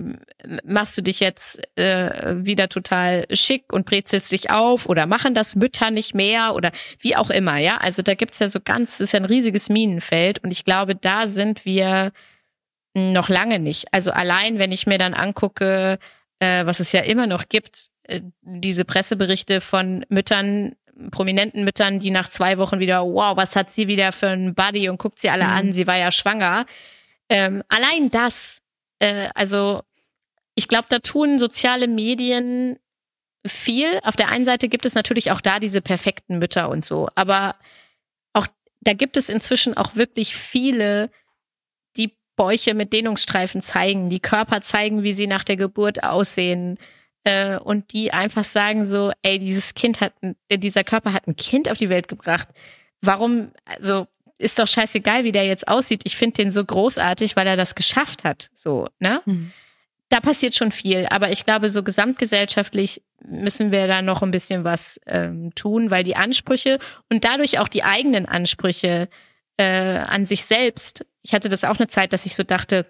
machst 0.64 0.98
du 0.98 1.02
dich 1.02 1.20
jetzt 1.20 1.62
äh, 1.78 2.36
wieder 2.46 2.70
total 2.70 3.26
schick 3.32 3.72
und 3.72 3.86
brezelst 3.86 4.32
dich 4.32 4.50
auf 4.50 4.88
oder 4.88 5.06
machen 5.06 5.36
das 5.36 5.56
Mütter 5.56 5.92
nicht 5.92 6.16
mehr 6.16 6.56
oder 6.56 6.72
wie 7.00 7.16
auch 7.16 7.30
immer, 7.30 7.58
ja. 7.58 7.78
Also 7.78 8.02
da 8.02 8.16
gibt's 8.16 8.40
ja 8.40 8.48
so 8.48 8.60
ganz, 8.64 8.98
das 8.98 9.02
ist 9.08 9.12
ja 9.14 9.20
ein 9.20 9.26
riesiges 9.26 9.70
Minenfeld 9.70 10.44
und 10.44 10.52
ich 10.52 10.66
glaube, 10.66 10.96
da 10.96 11.28
sind 11.28 11.66
wir 11.66 12.12
noch 12.94 13.30
lange 13.30 13.60
nicht. 13.60 13.94
Also 13.94 14.12
allein, 14.12 14.60
wenn 14.60 14.72
ich 14.72 14.88
mir 14.88 14.98
dann 14.98 15.14
angucke, 15.14 15.98
äh, 16.40 16.66
was 16.66 16.80
es 16.80 16.92
ja 16.92 17.02
immer 17.02 17.28
noch 17.28 17.50
gibt, 17.50 17.88
äh, 18.04 18.22
diese 18.42 18.86
Presseberichte 18.86 19.62
von 19.62 20.06
Müttern, 20.10 20.76
prominenten 21.12 21.64
Müttern, 21.64 22.00
die 22.00 22.12
nach 22.12 22.30
zwei 22.30 22.58
Wochen 22.58 22.80
wieder, 22.80 23.04
wow, 23.04 23.36
was 23.36 23.56
hat 23.56 23.72
sie 23.72 23.88
wieder 23.88 24.12
für 24.12 24.30
ein 24.30 24.56
Buddy 24.56 24.90
und 24.90 24.98
guckt 24.98 25.20
sie 25.20 25.30
alle 25.30 25.46
mhm. 25.46 25.52
an, 25.52 25.74
sie 25.74 25.88
war 25.88 25.98
ja 25.98 26.12
schwanger. 26.12 26.66
Ähm, 27.30 27.64
allein 27.70 28.12
das, 28.12 28.62
äh, 29.00 29.30
also 29.36 29.82
ich 30.56 30.68
glaube, 30.68 30.86
da 30.90 31.00
tun 31.00 31.40
soziale 31.40 31.88
Medien 31.88 32.78
viel. 33.46 34.00
Auf 34.04 34.16
der 34.16 34.30
einen 34.30 34.46
Seite 34.46 34.70
gibt 34.70 34.86
es 34.86 34.96
natürlich 34.96 35.32
auch 35.32 35.42
da 35.42 35.60
diese 35.60 35.82
perfekten 35.82 36.40
Mütter 36.40 36.70
und 36.70 36.86
so, 36.86 37.10
aber 37.16 37.56
auch 38.34 38.48
da 38.82 38.94
gibt 38.94 39.18
es 39.18 39.30
inzwischen 39.30 39.76
auch 39.76 39.96
wirklich 39.96 40.36
viele, 40.36 41.10
die 41.98 42.16
Bäuche 42.36 42.74
mit 42.74 42.94
Dehnungsstreifen 42.94 43.62
zeigen, 43.62 44.10
die 44.10 44.20
Körper 44.20 44.62
zeigen, 44.62 45.04
wie 45.04 45.14
sie 45.14 45.28
nach 45.28 45.44
der 45.44 45.58
Geburt 45.58 46.04
aussehen, 46.04 46.78
äh, 47.24 47.58
und 47.58 47.94
die 47.94 48.12
einfach 48.14 48.44
sagen 48.44 48.86
so, 48.86 49.12
ey, 49.22 49.40
dieses 49.40 49.74
Kind 49.74 50.02
hat, 50.02 50.14
dieser 50.52 50.84
Körper 50.84 51.14
hat 51.14 51.28
ein 51.28 51.36
Kind 51.36 51.70
auf 51.70 51.78
die 51.78 51.90
Welt 51.90 52.08
gebracht. 52.08 52.48
Warum, 53.02 53.52
also 53.66 54.08
ist 54.38 54.60
doch 54.60 54.68
scheißegal, 54.68 55.24
wie 55.24 55.32
der 55.32 55.46
jetzt 55.46 55.68
aussieht. 55.68 56.02
Ich 56.06 56.18
finde 56.18 56.36
den 56.36 56.52
so 56.52 56.64
großartig, 56.64 57.36
weil 57.36 57.48
er 57.48 57.58
das 57.58 57.76
geschafft 57.76 58.24
hat. 58.24 58.50
So, 58.54 58.88
ne? 59.00 59.22
Mhm. 59.26 59.52
Da 60.10 60.20
passiert 60.20 60.54
schon 60.54 60.72
viel, 60.72 61.08
aber 61.10 61.32
ich 61.32 61.46
glaube, 61.46 61.70
so 61.70 61.82
gesamtgesellschaftlich 61.82 63.02
müssen 63.26 63.72
wir 63.72 63.88
da 63.88 64.02
noch 64.02 64.22
ein 64.22 64.32
bisschen 64.32 64.64
was 64.64 65.00
ähm, 65.08 65.56
tun, 65.56 65.90
weil 65.90 66.04
die 66.04 66.16
Ansprüche 66.16 66.78
und 67.10 67.24
dadurch 67.24 67.58
auch 67.60 67.68
die 67.68 67.84
eigenen 67.84 68.26
Ansprüche 68.26 69.08
äh, 69.58 69.98
an 69.98 70.26
sich 70.26 70.46
selbst. 70.46 71.06
Ich 71.24 71.34
hatte 71.34 71.50
das 71.50 71.64
auch 71.64 71.80
eine 71.80 71.88
Zeit, 71.88 72.14
dass 72.14 72.26
ich 72.26 72.36
so 72.36 72.44
dachte, 72.44 72.86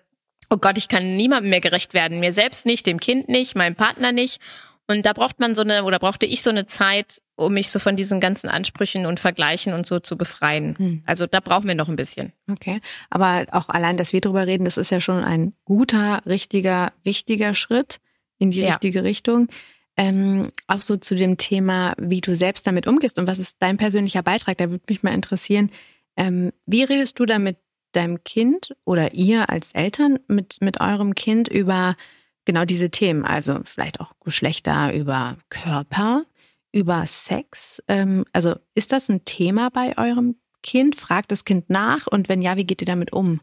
oh 0.54 0.58
Gott, 0.58 0.78
ich 0.78 0.88
kann 0.88 1.18
niemandem 1.18 1.50
mehr 1.50 1.62
gerecht 1.62 1.96
werden, 1.96 2.20
mir 2.20 2.32
selbst 2.32 2.68
nicht, 2.68 2.86
dem 2.86 3.00
Kind 3.00 3.28
nicht, 3.28 3.56
meinem 3.56 3.76
Partner 3.76 4.12
nicht. 4.12 4.40
Und 4.88 5.06
da 5.06 5.14
braucht 5.14 5.40
man 5.40 5.56
so 5.56 5.64
eine, 5.64 5.84
oder 5.84 5.98
brauchte 5.98 6.28
ich 6.28 6.44
so 6.44 6.52
eine 6.52 6.68
Zeit, 6.68 7.22
um 7.36 7.54
mich 7.54 7.72
so 7.72 7.80
von 7.80 7.96
diesen 7.96 8.20
ganzen 8.20 8.50
Ansprüchen 8.50 9.08
und 9.08 9.20
Vergleichen 9.20 9.74
und 9.74 9.88
so 9.88 10.00
zu 10.00 10.16
befreien. 10.16 10.78
Hm. 10.78 11.04
Also 11.06 11.26
da 11.26 11.40
brauchen 11.40 11.68
wir 11.68 11.74
noch 11.74 11.88
ein 11.90 11.96
bisschen. 11.96 12.34
Okay. 12.52 12.82
Aber 13.10 13.46
auch 13.52 13.70
allein, 13.70 13.98
dass 13.98 14.14
wir 14.14 14.22
drüber 14.22 14.46
reden, 14.46 14.66
das 14.66 14.78
ist 14.78 14.92
ja 14.92 15.00
schon 15.00 15.24
ein 15.24 15.54
guter, 15.66 16.22
richtiger, 16.28 16.92
wichtiger 17.04 17.56
Schritt 17.56 18.00
in 18.38 18.52
die 18.52 18.62
ja. 18.62 18.70
richtige 18.70 19.04
Richtung. 19.04 19.48
Ähm, 19.96 20.52
auch 20.68 20.82
so 20.82 20.98
zu 20.98 21.16
dem 21.16 21.38
Thema, 21.38 21.94
wie 21.98 22.22
du 22.22 22.36
selbst 22.36 22.68
damit 22.68 22.88
umgehst 22.88 23.18
und 23.18 23.26
was 23.26 23.40
ist 23.40 23.58
dein 23.60 23.78
persönlicher 23.78 24.22
Beitrag, 24.22 24.58
da 24.58 24.70
würde 24.70 24.84
mich 24.90 25.02
mal 25.02 25.14
interessieren. 25.14 25.72
Ähm, 26.16 26.52
wie 26.66 26.84
redest 26.84 27.18
du 27.20 27.26
damit 27.26 27.58
deinem 27.96 28.24
Kind 28.24 28.76
oder 28.86 29.14
ihr 29.14 29.50
als 29.50 29.72
Eltern 29.74 30.20
mit, 30.28 30.58
mit 30.62 30.82
eurem 30.82 31.16
Kind 31.16 31.48
über 31.48 31.96
genau 32.46 32.66
diese 32.66 32.90
Themen, 32.90 33.26
also 33.26 33.60
vielleicht 33.64 34.00
auch 34.00 34.14
Geschlechter, 34.24 34.94
über 34.94 35.38
Körper, 35.50 36.26
über 36.72 37.06
Sex. 37.08 37.82
Ähm, 37.88 38.26
also 38.34 38.56
ist 38.74 38.92
das 38.92 39.10
ein 39.10 39.26
Thema 39.26 39.70
bei 39.70 39.98
eurem 39.98 40.36
Kind? 40.62 40.96
Fragt 40.96 41.32
das 41.32 41.46
Kind 41.46 41.70
nach 41.70 42.08
und 42.08 42.30
wenn 42.30 42.42
ja, 42.42 42.58
wie 42.58 42.66
geht 42.66 42.82
ihr 42.82 42.88
damit 42.88 43.14
um? 43.14 43.42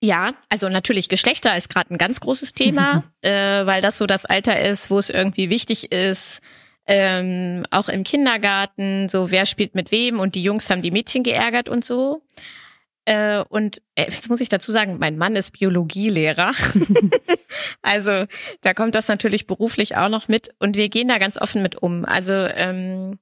Ja, 0.00 0.32
also 0.48 0.68
natürlich 0.68 1.08
Geschlechter 1.08 1.56
ist 1.56 1.68
gerade 1.68 1.92
ein 1.92 1.98
ganz 1.98 2.20
großes 2.20 2.52
Thema, 2.52 3.04
äh, 3.22 3.66
weil 3.66 3.80
das 3.80 3.98
so 3.98 4.06
das 4.06 4.26
Alter 4.26 4.60
ist, 4.60 4.90
wo 4.90 4.98
es 4.98 5.10
irgendwie 5.10 5.50
wichtig 5.50 5.90
ist, 5.90 6.40
ähm, 6.86 7.64
auch 7.70 7.88
im 7.88 8.04
Kindergarten, 8.04 9.08
so 9.08 9.30
wer 9.30 9.44
spielt 9.44 9.74
mit 9.74 9.92
wem 9.92 10.20
und 10.20 10.34
die 10.34 10.42
Jungs 10.42 10.70
haben 10.70 10.82
die 10.82 10.90
Mädchen 10.90 11.22
geärgert 11.22 11.68
und 11.68 11.84
so. 11.84 12.22
Äh, 13.08 13.42
und 13.48 13.80
äh, 13.94 14.02
jetzt 14.02 14.28
muss 14.28 14.42
ich 14.42 14.50
dazu 14.50 14.70
sagen, 14.70 14.98
mein 14.98 15.16
Mann 15.16 15.34
ist 15.34 15.52
Biologielehrer. 15.52 16.52
also 17.82 18.26
da 18.60 18.74
kommt 18.74 18.94
das 18.94 19.08
natürlich 19.08 19.46
beruflich 19.46 19.96
auch 19.96 20.10
noch 20.10 20.28
mit 20.28 20.50
und 20.58 20.76
wir 20.76 20.90
gehen 20.90 21.08
da 21.08 21.16
ganz 21.16 21.40
offen 21.40 21.62
mit 21.62 21.76
um. 21.76 22.04
Also 22.04 22.34
ähm, 22.34 23.18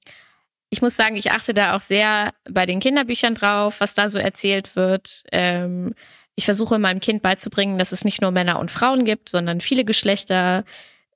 ich 0.70 0.83
muss 0.83 0.96
sagen, 0.96 1.14
ich 1.14 1.31
achte 1.31 1.55
da 1.55 1.77
auch 1.77 1.81
sehr 1.81 2.33
bei 2.51 2.66
den 2.66 2.81
Kinderbüchern 2.81 3.37
drauf, 3.37 3.81
was 3.81 3.94
da 3.94 4.09
so 4.09 4.18
erzählt 4.18 4.75
wird. 4.75 5.22
Ähm, 5.31 5.94
ich 6.35 6.46
versuche 6.46 6.81
meinem 6.81 6.99
Kind 6.99 7.22
beizubringen, 7.22 7.79
dass 7.79 7.92
es 7.92 8.05
nicht 8.05 8.20
nur 8.20 8.33
Männer 8.33 8.59
und 8.59 8.72
Frauen 8.72 9.05
gibt, 9.05 9.29
sondern 9.29 9.61
viele 9.61 9.85
Geschlechter 9.85 10.64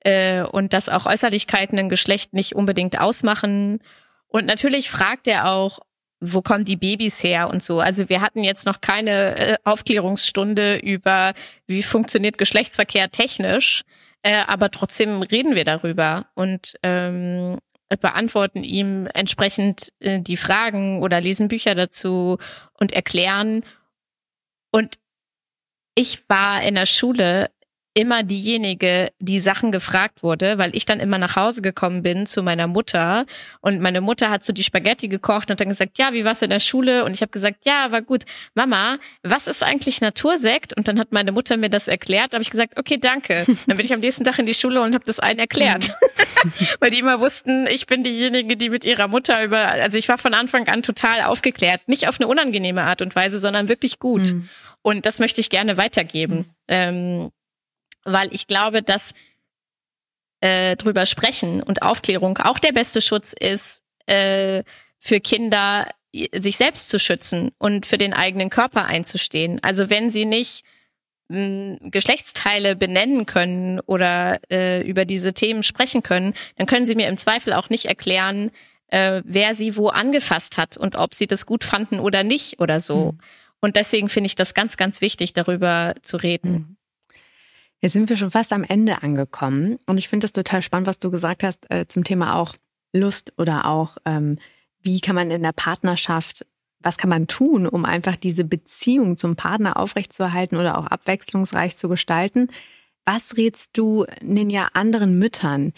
äh, 0.05 0.43
und 0.43 0.71
dass 0.71 0.87
auch 0.87 1.07
Äußerlichkeiten 1.07 1.77
ein 1.77 1.89
Geschlecht 1.89 2.33
nicht 2.33 2.55
unbedingt 2.55 3.01
ausmachen. 3.01 3.81
Und 4.27 4.45
natürlich 4.45 4.89
fragt 4.89 5.27
er 5.27 5.51
auch, 5.51 5.79
wo 6.21 6.41
kommen 6.41 6.63
die 6.63 6.75
Babys 6.75 7.23
her 7.23 7.49
und 7.49 7.63
so. 7.63 7.79
Also 7.79 8.07
wir 8.07 8.21
hatten 8.21 8.43
jetzt 8.43 8.65
noch 8.65 8.79
keine 8.79 9.37
äh, 9.37 9.57
Aufklärungsstunde 9.63 10.77
über, 10.77 11.33
wie 11.67 11.81
funktioniert 11.81 12.37
Geschlechtsverkehr 12.37 13.09
technisch, 13.09 13.81
äh, 14.21 14.43
aber 14.47 14.69
trotzdem 14.69 15.23
reden 15.23 15.55
wir 15.55 15.65
darüber 15.65 16.27
und 16.35 16.75
ähm, 16.83 17.57
beantworten 17.99 18.63
ihm 18.63 19.07
entsprechend 19.13 19.91
äh, 19.99 20.19
die 20.21 20.37
Fragen 20.37 21.01
oder 21.01 21.19
lesen 21.19 21.47
Bücher 21.47 21.75
dazu 21.75 22.37
und 22.79 22.93
erklären. 22.93 23.63
Und 24.71 24.99
ich 25.95 26.29
war 26.29 26.61
in 26.61 26.75
der 26.75 26.85
Schule 26.85 27.49
immer 27.93 28.23
diejenige, 28.23 29.11
die 29.19 29.39
Sachen 29.39 29.71
gefragt 29.71 30.23
wurde, 30.23 30.57
weil 30.57 30.75
ich 30.75 30.85
dann 30.85 30.99
immer 30.99 31.17
nach 31.17 31.35
Hause 31.35 31.61
gekommen 31.61 32.03
bin 32.03 32.25
zu 32.25 32.41
meiner 32.41 32.67
Mutter 32.67 33.25
und 33.59 33.81
meine 33.81 33.99
Mutter 33.99 34.29
hat 34.29 34.45
so 34.45 34.53
die 34.53 34.63
Spaghetti 34.63 35.09
gekocht 35.09 35.51
und 35.51 35.59
dann 35.59 35.67
gesagt, 35.67 35.97
ja, 35.97 36.13
wie 36.13 36.23
war's 36.23 36.41
in 36.41 36.49
der 36.49 36.61
Schule? 36.61 37.03
Und 37.03 37.15
ich 37.15 37.21
habe 37.21 37.31
gesagt, 37.31 37.65
ja, 37.65 37.91
war 37.91 38.01
gut. 38.01 38.23
Mama, 38.53 38.97
was 39.23 39.47
ist 39.47 39.61
eigentlich 39.61 39.99
Natursekt? 39.99 40.75
Und 40.77 40.87
dann 40.87 40.99
hat 40.99 41.11
meine 41.11 41.33
Mutter 41.33 41.57
mir 41.57 41.69
das 41.69 41.89
erklärt, 41.89 42.33
habe 42.33 42.41
ich 42.41 42.49
gesagt, 42.49 42.79
okay, 42.79 42.97
danke. 42.97 43.45
Dann 43.67 43.77
bin 43.77 43.85
ich 43.85 43.93
am 43.93 43.99
nächsten 43.99 44.23
Tag 44.23 44.39
in 44.39 44.45
die 44.45 44.53
Schule 44.53 44.81
und 44.81 44.93
habe 44.93 45.03
das 45.05 45.19
allen 45.19 45.39
erklärt, 45.39 45.93
weil 46.79 46.91
die 46.91 46.99
immer 46.99 47.19
wussten, 47.19 47.67
ich 47.67 47.87
bin 47.87 48.03
diejenige, 48.03 48.55
die 48.55 48.69
mit 48.69 48.85
ihrer 48.85 49.09
Mutter 49.09 49.43
über, 49.43 49.67
also 49.67 49.97
ich 49.97 50.07
war 50.07 50.17
von 50.17 50.33
Anfang 50.33 50.67
an 50.69 50.81
total 50.81 51.23
aufgeklärt, 51.23 51.87
nicht 51.87 52.07
auf 52.07 52.19
eine 52.19 52.27
unangenehme 52.29 52.83
Art 52.83 53.01
und 53.01 53.15
Weise, 53.15 53.37
sondern 53.37 53.67
wirklich 53.67 53.99
gut. 53.99 54.33
Mhm. 54.33 54.49
Und 54.81 55.05
das 55.05 55.19
möchte 55.19 55.41
ich 55.41 55.49
gerne 55.49 55.77
weitergeben. 55.77 56.37
Mhm. 56.37 56.45
Ähm, 56.67 57.31
weil 58.03 58.33
ich 58.33 58.47
glaube, 58.47 58.81
dass 58.81 59.13
äh, 60.41 60.75
drüber 60.75 61.05
sprechen 61.05 61.61
und 61.61 61.81
Aufklärung 61.81 62.37
auch 62.39 62.59
der 62.59 62.71
beste 62.71 63.01
Schutz 63.01 63.33
ist 63.33 63.83
äh, 64.07 64.63
für 64.99 65.19
Kinder, 65.19 65.87
sich 66.33 66.57
selbst 66.57 66.89
zu 66.89 66.99
schützen 66.99 67.51
und 67.57 67.85
für 67.85 67.97
den 67.97 68.13
eigenen 68.13 68.49
Körper 68.49 68.85
einzustehen. 68.85 69.59
Also 69.61 69.89
wenn 69.89 70.09
sie 70.09 70.25
nicht 70.25 70.63
mh, 71.29 71.77
Geschlechtsteile 71.83 72.75
benennen 72.75 73.25
können 73.25 73.79
oder 73.81 74.39
äh, 74.51 74.81
über 74.81 75.05
diese 75.05 75.33
Themen 75.33 75.63
sprechen 75.63 76.03
können, 76.03 76.33
dann 76.57 76.67
können 76.67 76.85
sie 76.85 76.95
mir 76.95 77.07
im 77.07 77.17
Zweifel 77.17 77.53
auch 77.53 77.69
nicht 77.69 77.85
erklären, 77.85 78.51
äh, 78.87 79.21
wer 79.23 79.53
sie 79.53 79.77
wo 79.77 79.87
angefasst 79.87 80.57
hat 80.57 80.75
und 80.75 80.95
ob 80.95 81.15
sie 81.15 81.27
das 81.27 81.45
gut 81.45 81.63
fanden 81.63 81.99
oder 81.99 82.23
nicht 82.23 82.59
oder 82.59 82.79
so. 82.81 83.13
Mhm. 83.13 83.19
Und 83.61 83.75
deswegen 83.75 84.09
finde 84.09 84.25
ich 84.25 84.35
das 84.35 84.53
ganz, 84.53 84.75
ganz 84.75 85.01
wichtig, 85.01 85.33
darüber 85.33 85.93
zu 86.01 86.17
reden. 86.17 86.51
Mhm. 86.51 86.77
Jetzt 87.81 87.93
sind 87.93 88.09
wir 88.09 88.17
schon 88.17 88.29
fast 88.29 88.53
am 88.53 88.63
Ende 88.63 89.01
angekommen 89.01 89.79
und 89.87 89.97
ich 89.97 90.07
finde 90.07 90.25
es 90.25 90.33
total 90.33 90.61
spannend, 90.61 90.87
was 90.87 90.99
du 90.99 91.09
gesagt 91.09 91.43
hast 91.43 91.69
äh, 91.71 91.87
zum 91.87 92.03
Thema 92.03 92.35
auch 92.35 92.55
Lust 92.93 93.33
oder 93.37 93.65
auch, 93.65 93.97
ähm, 94.05 94.37
wie 94.83 95.01
kann 95.01 95.15
man 95.15 95.31
in 95.31 95.41
der 95.41 95.51
Partnerschaft, 95.51 96.45
was 96.79 96.97
kann 96.97 97.09
man 97.09 97.27
tun, 97.27 97.67
um 97.67 97.85
einfach 97.85 98.17
diese 98.17 98.43
Beziehung 98.43 99.17
zum 99.17 99.35
Partner 99.35 99.77
aufrechtzuerhalten 99.77 100.57
oder 100.57 100.77
auch 100.77 100.85
abwechslungsreich 100.87 101.75
zu 101.75 101.89
gestalten. 101.89 102.49
Was 103.05 103.37
rätst 103.37 103.77
du 103.77 104.05
Ninja 104.21 104.69
anderen 104.73 105.17
Müttern, 105.17 105.73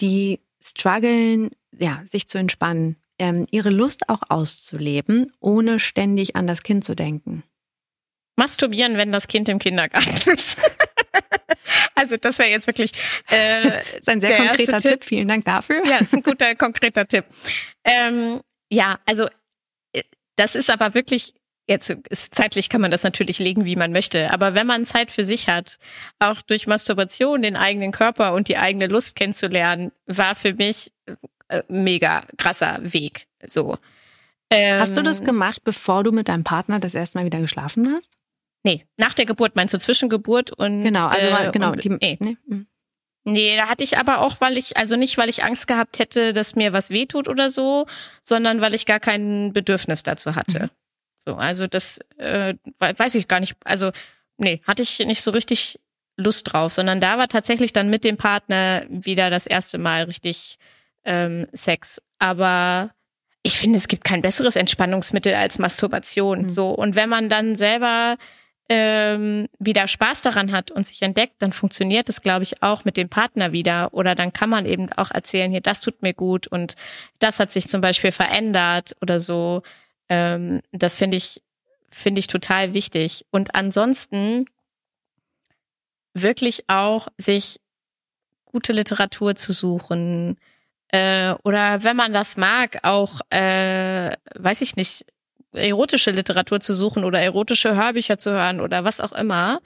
die 0.00 0.40
strugglen, 0.60 1.50
ja, 1.76 2.02
sich 2.04 2.28
zu 2.28 2.38
entspannen, 2.38 2.96
ähm, 3.18 3.46
ihre 3.50 3.70
Lust 3.70 4.08
auch 4.08 4.22
auszuleben, 4.28 5.32
ohne 5.40 5.80
ständig 5.80 6.36
an 6.36 6.46
das 6.46 6.62
Kind 6.62 6.84
zu 6.84 6.94
denken? 6.94 7.42
Masturbieren, 8.36 8.96
wenn 8.96 9.10
das 9.10 9.26
Kind 9.26 9.48
im 9.48 9.58
Kindergarten 9.58 10.30
ist. 10.30 10.58
Also 12.08 12.16
das 12.16 12.38
wäre 12.38 12.50
jetzt 12.50 12.66
wirklich 12.66 12.92
äh, 13.30 13.62
das 13.62 13.98
ist 14.00 14.08
ein 14.08 14.20
sehr 14.20 14.36
konkreter 14.36 14.78
Tipp. 14.78 14.90
Tipp. 14.90 15.04
Vielen 15.04 15.28
Dank 15.28 15.44
dafür. 15.44 15.84
Ja, 15.86 15.98
ist 15.98 16.14
ein 16.14 16.22
guter 16.24 16.54
konkreter 16.54 17.06
Tipp. 17.06 17.24
Ähm, 17.84 18.40
ja, 18.70 18.98
also 19.06 19.26
äh, 19.92 20.02
das 20.36 20.54
ist 20.54 20.70
aber 20.70 20.94
wirklich 20.94 21.34
jetzt 21.68 21.90
ist, 21.90 22.34
zeitlich 22.34 22.70
kann 22.70 22.80
man 22.80 22.90
das 22.90 23.02
natürlich 23.02 23.38
legen, 23.38 23.66
wie 23.66 23.76
man 23.76 23.92
möchte. 23.92 24.32
Aber 24.32 24.54
wenn 24.54 24.66
man 24.66 24.86
Zeit 24.86 25.12
für 25.12 25.22
sich 25.22 25.48
hat, 25.48 25.78
auch 26.18 26.40
durch 26.40 26.66
Masturbation 26.66 27.42
den 27.42 27.56
eigenen 27.56 27.92
Körper 27.92 28.32
und 28.32 28.48
die 28.48 28.56
eigene 28.56 28.86
Lust 28.86 29.16
kennenzulernen, 29.16 29.92
war 30.06 30.34
für 30.34 30.54
mich 30.54 30.90
äh, 31.48 31.62
mega 31.68 32.22
krasser 32.38 32.78
Weg. 32.80 33.26
So. 33.46 33.76
Ähm, 34.50 34.80
hast 34.80 34.96
du 34.96 35.02
das 35.02 35.20
ähm, 35.20 35.26
gemacht, 35.26 35.62
bevor 35.62 36.04
du 36.04 36.10
mit 36.10 36.28
deinem 36.28 36.44
Partner 36.44 36.80
das 36.80 36.94
erste 36.94 37.18
Mal 37.18 37.26
wieder 37.26 37.40
geschlafen 37.40 37.94
hast? 37.94 38.16
Nee, 38.64 38.86
nach 38.96 39.14
der 39.14 39.26
Geburt 39.26 39.56
meinst 39.56 39.74
du 39.74 39.78
Zwischengeburt 39.78 40.50
und 40.52 40.84
Genau, 40.84 41.06
also 41.06 41.26
äh, 41.26 41.50
genau, 41.52 41.72
und, 41.72 41.84
die, 41.84 41.90
nee. 41.90 42.18
Nee. 42.20 42.36
Mhm. 42.46 42.66
nee, 43.24 43.56
da 43.56 43.68
hatte 43.68 43.84
ich 43.84 43.98
aber 43.98 44.20
auch, 44.20 44.40
weil 44.40 44.56
ich 44.56 44.76
also 44.76 44.96
nicht, 44.96 45.16
weil 45.16 45.28
ich 45.28 45.44
Angst 45.44 45.66
gehabt 45.66 45.98
hätte, 45.98 46.32
dass 46.32 46.56
mir 46.56 46.72
was 46.72 46.90
wehtut 46.90 47.28
oder 47.28 47.50
so, 47.50 47.86
sondern 48.20 48.60
weil 48.60 48.74
ich 48.74 48.86
gar 48.86 49.00
kein 49.00 49.52
Bedürfnis 49.52 50.02
dazu 50.02 50.34
hatte. 50.34 50.64
Mhm. 50.64 50.70
So, 51.16 51.34
also 51.34 51.66
das 51.66 51.98
äh, 52.16 52.54
weiß 52.78 53.14
ich 53.14 53.28
gar 53.28 53.40
nicht, 53.40 53.56
also 53.64 53.92
nee, 54.38 54.60
hatte 54.66 54.82
ich 54.82 54.98
nicht 55.00 55.22
so 55.22 55.30
richtig 55.30 55.78
Lust 56.16 56.52
drauf, 56.52 56.72
sondern 56.72 57.00
da 57.00 57.16
war 57.18 57.28
tatsächlich 57.28 57.72
dann 57.72 57.90
mit 57.90 58.02
dem 58.02 58.16
Partner 58.16 58.84
wieder 58.88 59.30
das 59.30 59.46
erste 59.46 59.78
Mal 59.78 60.04
richtig 60.04 60.58
ähm, 61.04 61.46
Sex, 61.52 62.02
aber 62.18 62.90
ich 63.42 63.58
finde, 63.58 63.78
es 63.78 63.88
gibt 63.88 64.04
kein 64.04 64.20
besseres 64.20 64.56
Entspannungsmittel 64.56 65.34
als 65.34 65.58
Masturbation. 65.58 66.42
Mhm. 66.42 66.50
So 66.50 66.70
und 66.70 66.96
wenn 66.96 67.08
man 67.08 67.28
dann 67.28 67.54
selber 67.54 68.16
ähm, 68.68 69.48
wieder 69.58 69.86
Spaß 69.86 70.22
daran 70.22 70.52
hat 70.52 70.70
und 70.70 70.86
sich 70.86 71.00
entdeckt, 71.02 71.36
dann 71.38 71.52
funktioniert 71.52 72.08
es, 72.08 72.20
glaube 72.20 72.42
ich, 72.42 72.62
auch 72.62 72.84
mit 72.84 72.96
dem 72.96 73.08
Partner 73.08 73.52
wieder. 73.52 73.94
Oder 73.94 74.14
dann 74.14 74.32
kann 74.32 74.50
man 74.50 74.66
eben 74.66 74.92
auch 74.92 75.10
erzählen, 75.10 75.50
hier, 75.50 75.62
das 75.62 75.80
tut 75.80 76.02
mir 76.02 76.12
gut 76.12 76.46
und 76.46 76.74
das 77.18 77.40
hat 77.40 77.50
sich 77.50 77.68
zum 77.68 77.80
Beispiel 77.80 78.12
verändert 78.12 78.94
oder 79.00 79.20
so. 79.20 79.62
Ähm, 80.08 80.60
das 80.72 80.98
finde 80.98 81.16
ich, 81.16 81.42
finde 81.90 82.18
ich 82.18 82.26
total 82.26 82.74
wichtig. 82.74 83.24
Und 83.30 83.54
ansonsten 83.54 84.46
wirklich 86.12 86.68
auch 86.68 87.08
sich 87.16 87.60
gute 88.44 88.72
Literatur 88.72 89.34
zu 89.34 89.52
suchen. 89.52 90.38
Äh, 90.88 91.34
oder 91.44 91.84
wenn 91.84 91.96
man 91.96 92.12
das 92.12 92.36
mag, 92.36 92.78
auch, 92.82 93.20
äh, 93.30 94.12
weiß 94.34 94.62
ich 94.62 94.76
nicht, 94.76 95.06
erotische 95.52 96.10
Literatur 96.10 96.60
zu 96.60 96.74
suchen 96.74 97.04
oder 97.04 97.20
erotische 97.20 97.74
Hörbücher 97.74 98.18
zu 98.18 98.32
hören 98.32 98.60
oder 98.60 98.84
was 98.84 99.00
auch 99.00 99.12
immer 99.12 99.60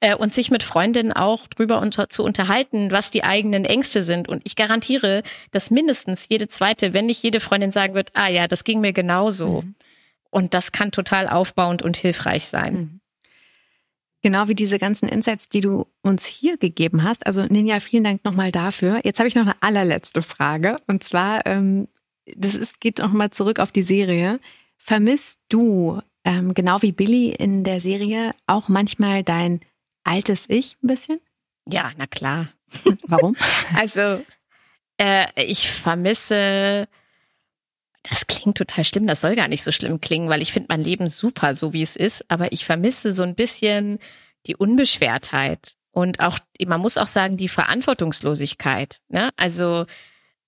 äh, 0.00 0.14
und 0.14 0.32
sich 0.32 0.50
mit 0.50 0.62
Freundinnen 0.62 1.12
auch 1.12 1.46
drüber 1.48 1.80
unter, 1.80 2.08
zu 2.08 2.22
unterhalten, 2.22 2.90
was 2.90 3.10
die 3.10 3.24
eigenen 3.24 3.64
Ängste 3.64 4.02
sind. 4.02 4.28
Und 4.28 4.42
ich 4.44 4.56
garantiere, 4.56 5.22
dass 5.50 5.70
mindestens 5.70 6.26
jede 6.28 6.46
zweite, 6.48 6.92
wenn 6.92 7.06
nicht 7.06 7.22
jede 7.22 7.40
Freundin 7.40 7.72
sagen 7.72 7.94
wird, 7.94 8.10
ah 8.14 8.28
ja, 8.28 8.46
das 8.46 8.64
ging 8.64 8.80
mir 8.80 8.92
genauso. 8.92 9.62
Mhm. 9.62 9.74
Und 10.30 10.54
das 10.54 10.72
kann 10.72 10.90
total 10.90 11.28
aufbauend 11.28 11.82
und 11.82 11.96
hilfreich 11.96 12.46
sein. 12.46 12.74
Mhm. 12.74 13.00
Genau 14.22 14.48
wie 14.48 14.54
diese 14.54 14.78
ganzen 14.78 15.08
Insights, 15.08 15.50
die 15.50 15.60
du 15.60 15.86
uns 16.02 16.24
hier 16.24 16.56
gegeben 16.56 17.02
hast. 17.02 17.26
Also 17.26 17.44
Ninja, 17.44 17.78
vielen 17.78 18.04
Dank 18.04 18.24
nochmal 18.24 18.52
dafür. 18.52 19.00
Jetzt 19.04 19.18
habe 19.18 19.28
ich 19.28 19.34
noch 19.34 19.42
eine 19.42 19.56
allerletzte 19.60 20.22
Frage. 20.22 20.76
Und 20.86 21.04
zwar, 21.04 21.44
ähm, 21.44 21.88
das 22.34 22.54
ist, 22.54 22.80
geht 22.80 23.00
nochmal 23.00 23.30
zurück 23.30 23.58
auf 23.58 23.70
die 23.70 23.82
Serie. 23.82 24.40
Vermisst 24.86 25.40
du, 25.48 26.02
ähm, 26.24 26.52
genau 26.52 26.82
wie 26.82 26.92
Billy 26.92 27.30
in 27.30 27.64
der 27.64 27.80
Serie, 27.80 28.34
auch 28.46 28.68
manchmal 28.68 29.24
dein 29.24 29.60
altes 30.04 30.44
Ich 30.50 30.76
ein 30.82 30.88
bisschen? 30.88 31.20
Ja, 31.66 31.92
na 31.96 32.06
klar. 32.06 32.50
Warum? 33.06 33.34
also, 33.74 34.22
äh, 34.98 35.26
ich 35.42 35.70
vermisse. 35.70 36.86
Das 38.02 38.26
klingt 38.26 38.58
total 38.58 38.84
schlimm, 38.84 39.06
das 39.06 39.22
soll 39.22 39.36
gar 39.36 39.48
nicht 39.48 39.64
so 39.64 39.72
schlimm 39.72 40.02
klingen, 40.02 40.28
weil 40.28 40.42
ich 40.42 40.52
finde 40.52 40.66
mein 40.68 40.84
Leben 40.84 41.08
super, 41.08 41.54
so 41.54 41.72
wie 41.72 41.82
es 41.82 41.96
ist, 41.96 42.30
aber 42.30 42.52
ich 42.52 42.66
vermisse 42.66 43.14
so 43.14 43.22
ein 43.22 43.34
bisschen 43.34 43.98
die 44.46 44.54
Unbeschwertheit 44.54 45.76
und 45.92 46.20
auch, 46.20 46.38
man 46.66 46.82
muss 46.82 46.98
auch 46.98 47.06
sagen, 47.06 47.38
die 47.38 47.48
Verantwortungslosigkeit. 47.48 49.00
Ne? 49.08 49.30
Also 49.38 49.86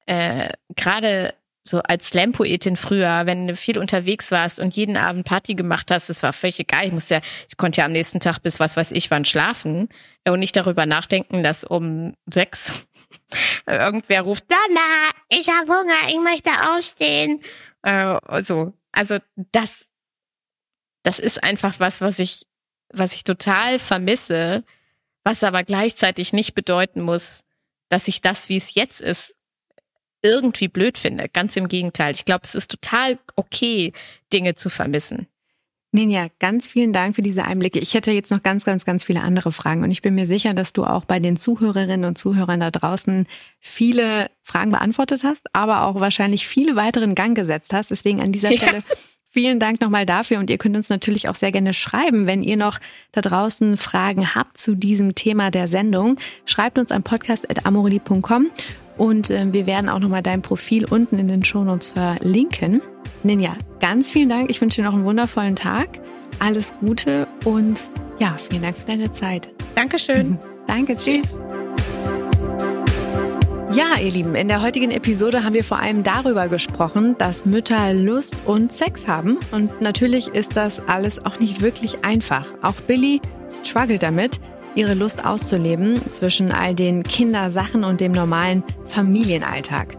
äh, 0.04 0.50
gerade 0.74 1.32
so 1.68 1.80
als 1.80 2.08
Slam-Poetin 2.08 2.76
früher, 2.76 3.26
wenn 3.26 3.48
du 3.48 3.56
viel 3.56 3.78
unterwegs 3.78 4.30
warst 4.30 4.60
und 4.60 4.76
jeden 4.76 4.96
Abend 4.96 5.26
Party 5.26 5.54
gemacht 5.54 5.90
hast, 5.90 6.08
das 6.08 6.22
war 6.22 6.32
völlig 6.32 6.60
egal. 6.60 6.86
Ich 6.86 6.92
musste 6.92 7.14
ja, 7.16 7.20
ich 7.48 7.56
konnte 7.56 7.80
ja 7.80 7.86
am 7.86 7.92
nächsten 7.92 8.20
Tag 8.20 8.38
bis 8.42 8.60
was 8.60 8.76
weiß 8.76 8.92
ich 8.92 9.10
wann 9.10 9.24
schlafen 9.24 9.88
und 10.26 10.38
nicht 10.38 10.56
darüber 10.56 10.86
nachdenken, 10.86 11.42
dass 11.42 11.64
um 11.64 12.14
sechs 12.26 12.86
irgendwer 13.66 14.22
ruft, 14.22 14.44
Donna, 14.50 15.10
ich 15.28 15.48
habe 15.48 15.72
Hunger, 15.72 16.08
ich 16.08 16.20
möchte 16.20 16.50
aufstehen. 16.74 17.40
Äh, 17.82 18.18
so, 18.42 18.72
also 18.92 19.18
das, 19.52 19.86
das 21.02 21.18
ist 21.18 21.42
einfach 21.42 21.80
was, 21.80 22.00
was 22.00 22.18
ich, 22.18 22.46
was 22.92 23.14
ich 23.14 23.24
total 23.24 23.78
vermisse, 23.78 24.64
was 25.24 25.42
aber 25.42 25.64
gleichzeitig 25.64 26.32
nicht 26.32 26.54
bedeuten 26.54 27.00
muss, 27.02 27.44
dass 27.88 28.08
ich 28.08 28.20
das, 28.20 28.48
wie 28.48 28.56
es 28.56 28.74
jetzt 28.74 29.00
ist, 29.00 29.35
irgendwie 30.26 30.68
blöd 30.68 30.98
finde. 30.98 31.28
Ganz 31.28 31.56
im 31.56 31.68
Gegenteil. 31.68 32.14
Ich 32.14 32.24
glaube, 32.24 32.42
es 32.44 32.54
ist 32.54 32.70
total 32.70 33.18
okay, 33.36 33.92
Dinge 34.32 34.54
zu 34.54 34.68
vermissen. 34.68 35.26
Ninja, 35.92 36.26
ganz 36.40 36.66
vielen 36.66 36.92
Dank 36.92 37.14
für 37.14 37.22
diese 37.22 37.44
Einblicke. 37.44 37.78
Ich 37.78 37.94
hätte 37.94 38.10
jetzt 38.10 38.30
noch 38.30 38.42
ganz, 38.42 38.64
ganz, 38.64 38.84
ganz 38.84 39.04
viele 39.04 39.22
andere 39.22 39.50
Fragen 39.52 39.82
und 39.82 39.90
ich 39.90 40.02
bin 40.02 40.14
mir 40.14 40.26
sicher, 40.26 40.52
dass 40.52 40.72
du 40.72 40.84
auch 40.84 41.04
bei 41.04 41.20
den 41.20 41.36
Zuhörerinnen 41.36 42.04
und 42.04 42.18
Zuhörern 42.18 42.60
da 42.60 42.70
draußen 42.70 43.26
viele 43.60 44.30
Fragen 44.42 44.72
beantwortet 44.72 45.24
hast, 45.24 45.54
aber 45.54 45.84
auch 45.84 45.98
wahrscheinlich 45.98 46.46
viele 46.46 46.76
weitere 46.76 47.04
in 47.04 47.14
Gang 47.14 47.34
gesetzt 47.34 47.72
hast. 47.72 47.90
Deswegen 47.90 48.20
an 48.20 48.32
dieser 48.32 48.52
Stelle 48.52 48.78
ja. 48.78 48.96
Vielen 49.36 49.60
Dank 49.60 49.82
nochmal 49.82 50.06
dafür 50.06 50.38
und 50.38 50.48
ihr 50.48 50.56
könnt 50.56 50.76
uns 50.76 50.88
natürlich 50.88 51.28
auch 51.28 51.34
sehr 51.34 51.52
gerne 51.52 51.74
schreiben, 51.74 52.26
wenn 52.26 52.42
ihr 52.42 52.56
noch 52.56 52.78
da 53.12 53.20
draußen 53.20 53.76
Fragen 53.76 54.34
habt 54.34 54.56
zu 54.56 54.74
diesem 54.74 55.14
Thema 55.14 55.50
der 55.50 55.68
Sendung. 55.68 56.16
Schreibt 56.46 56.78
uns 56.78 56.90
an 56.90 57.02
podcast.amoreli.com 57.02 58.46
und 58.96 59.28
äh, 59.28 59.52
wir 59.52 59.66
werden 59.66 59.90
auch 59.90 59.98
nochmal 59.98 60.22
dein 60.22 60.40
Profil 60.40 60.86
unten 60.86 61.18
in 61.18 61.28
den 61.28 61.44
Shownotes 61.44 61.90
verlinken. 61.90 62.80
Ninja, 63.24 63.58
ganz 63.78 64.10
vielen 64.10 64.30
Dank. 64.30 64.48
Ich 64.48 64.62
wünsche 64.62 64.80
dir 64.80 64.88
noch 64.88 64.94
einen 64.94 65.04
wundervollen 65.04 65.54
Tag. 65.54 66.00
Alles 66.38 66.72
Gute 66.80 67.28
und 67.44 67.90
ja, 68.18 68.38
vielen 68.38 68.62
Dank 68.62 68.78
für 68.78 68.86
deine 68.86 69.12
Zeit. 69.12 69.50
Dankeschön. 69.74 70.38
Danke, 70.66 70.96
tschüss. 70.96 71.38
Ja, 73.72 73.98
ihr 74.00 74.10
Lieben, 74.10 74.34
in 74.36 74.48
der 74.48 74.62
heutigen 74.62 74.90
Episode 74.90 75.42
haben 75.42 75.54
wir 75.54 75.64
vor 75.64 75.78
allem 75.78 76.02
darüber 76.02 76.48
gesprochen, 76.48 77.16
dass 77.18 77.44
Mütter 77.44 77.92
Lust 77.92 78.34
und 78.44 78.72
Sex 78.72 79.08
haben. 79.08 79.38
Und 79.50 79.80
natürlich 79.80 80.28
ist 80.28 80.56
das 80.56 80.80
alles 80.86 81.24
auch 81.24 81.40
nicht 81.40 81.60
wirklich 81.60 82.04
einfach. 82.04 82.46
Auch 82.62 82.74
Billy 82.86 83.20
struggelt 83.50 84.02
damit, 84.02 84.40
ihre 84.76 84.94
Lust 84.94 85.26
auszuleben 85.26 86.00
zwischen 86.10 86.52
all 86.52 86.74
den 86.74 87.02
Kindersachen 87.02 87.84
und 87.84 88.00
dem 88.00 88.12
normalen 88.12 88.62
Familienalltag. 88.88 89.96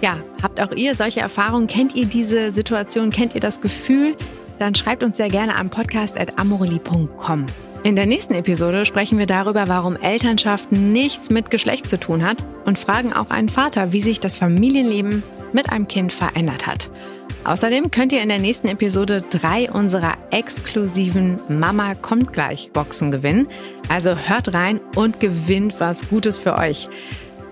Ja, 0.00 0.18
habt 0.42 0.60
auch 0.60 0.72
ihr 0.72 0.94
solche 0.94 1.20
Erfahrungen? 1.20 1.66
Kennt 1.66 1.96
ihr 1.96 2.06
diese 2.06 2.52
Situation? 2.52 3.10
Kennt 3.10 3.34
ihr 3.34 3.40
das 3.40 3.60
Gefühl? 3.60 4.16
Dann 4.58 4.74
schreibt 4.74 5.02
uns 5.02 5.16
sehr 5.16 5.28
gerne 5.28 5.56
am 5.56 5.70
podcast.amoreli.com. 5.70 7.46
In 7.84 7.94
der 7.94 8.06
nächsten 8.06 8.34
Episode 8.34 8.84
sprechen 8.84 9.18
wir 9.18 9.26
darüber, 9.26 9.68
warum 9.68 9.96
Elternschaft 9.96 10.72
nichts 10.72 11.30
mit 11.30 11.50
Geschlecht 11.50 11.88
zu 11.88 11.98
tun 11.98 12.24
hat 12.24 12.42
und 12.64 12.78
fragen 12.78 13.12
auch 13.12 13.30
einen 13.30 13.48
Vater, 13.48 13.92
wie 13.92 14.00
sich 14.00 14.20
das 14.20 14.36
Familienleben 14.36 15.22
mit 15.52 15.70
einem 15.70 15.86
Kind 15.86 16.12
verändert 16.12 16.66
hat. 16.66 16.90
Außerdem 17.44 17.90
könnt 17.90 18.12
ihr 18.12 18.20
in 18.20 18.28
der 18.28 18.40
nächsten 18.40 18.68
Episode 18.68 19.22
drei 19.30 19.70
unserer 19.70 20.14
exklusiven 20.30 21.38
Mama 21.48 21.94
kommt 21.94 22.32
gleich 22.32 22.70
Boxen 22.72 23.10
gewinnen. 23.10 23.46
Also 23.88 24.16
hört 24.16 24.52
rein 24.52 24.80
und 24.96 25.20
gewinnt 25.20 25.78
was 25.78 26.08
Gutes 26.08 26.36
für 26.36 26.58
euch. 26.58 26.88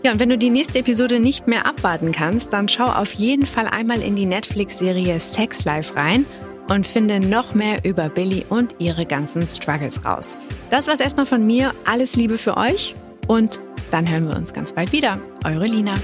Ja, 0.02 0.12
und 0.12 0.18
wenn 0.18 0.28
du 0.28 0.36
die 0.36 0.50
nächste 0.50 0.80
Episode 0.80 1.18
nicht 1.18 1.46
mehr 1.46 1.66
abwarten 1.66 2.12
kannst, 2.12 2.52
dann 2.52 2.68
schau 2.68 2.84
auf 2.84 3.12
jeden 3.14 3.46
Fall 3.46 3.68
einmal 3.68 4.02
in 4.02 4.16
die 4.16 4.26
Netflix-Serie 4.26 5.18
Sex 5.20 5.64
Life 5.64 5.96
rein 5.96 6.26
und 6.68 6.86
finde 6.86 7.20
noch 7.20 7.54
mehr 7.54 7.84
über 7.84 8.08
Billy 8.08 8.44
und 8.48 8.74
ihre 8.78 9.06
ganzen 9.06 9.46
Struggles 9.46 10.04
raus. 10.04 10.36
Das 10.70 10.86
war's 10.86 11.00
erstmal 11.00 11.26
von 11.26 11.46
mir. 11.46 11.72
Alles 11.84 12.16
Liebe 12.16 12.38
für 12.38 12.56
euch 12.56 12.94
und 13.26 13.60
dann 13.90 14.08
hören 14.08 14.28
wir 14.28 14.36
uns 14.36 14.52
ganz 14.52 14.72
bald 14.72 14.92
wieder. 14.92 15.18
Eure 15.44 15.66
Lina. 15.66 15.94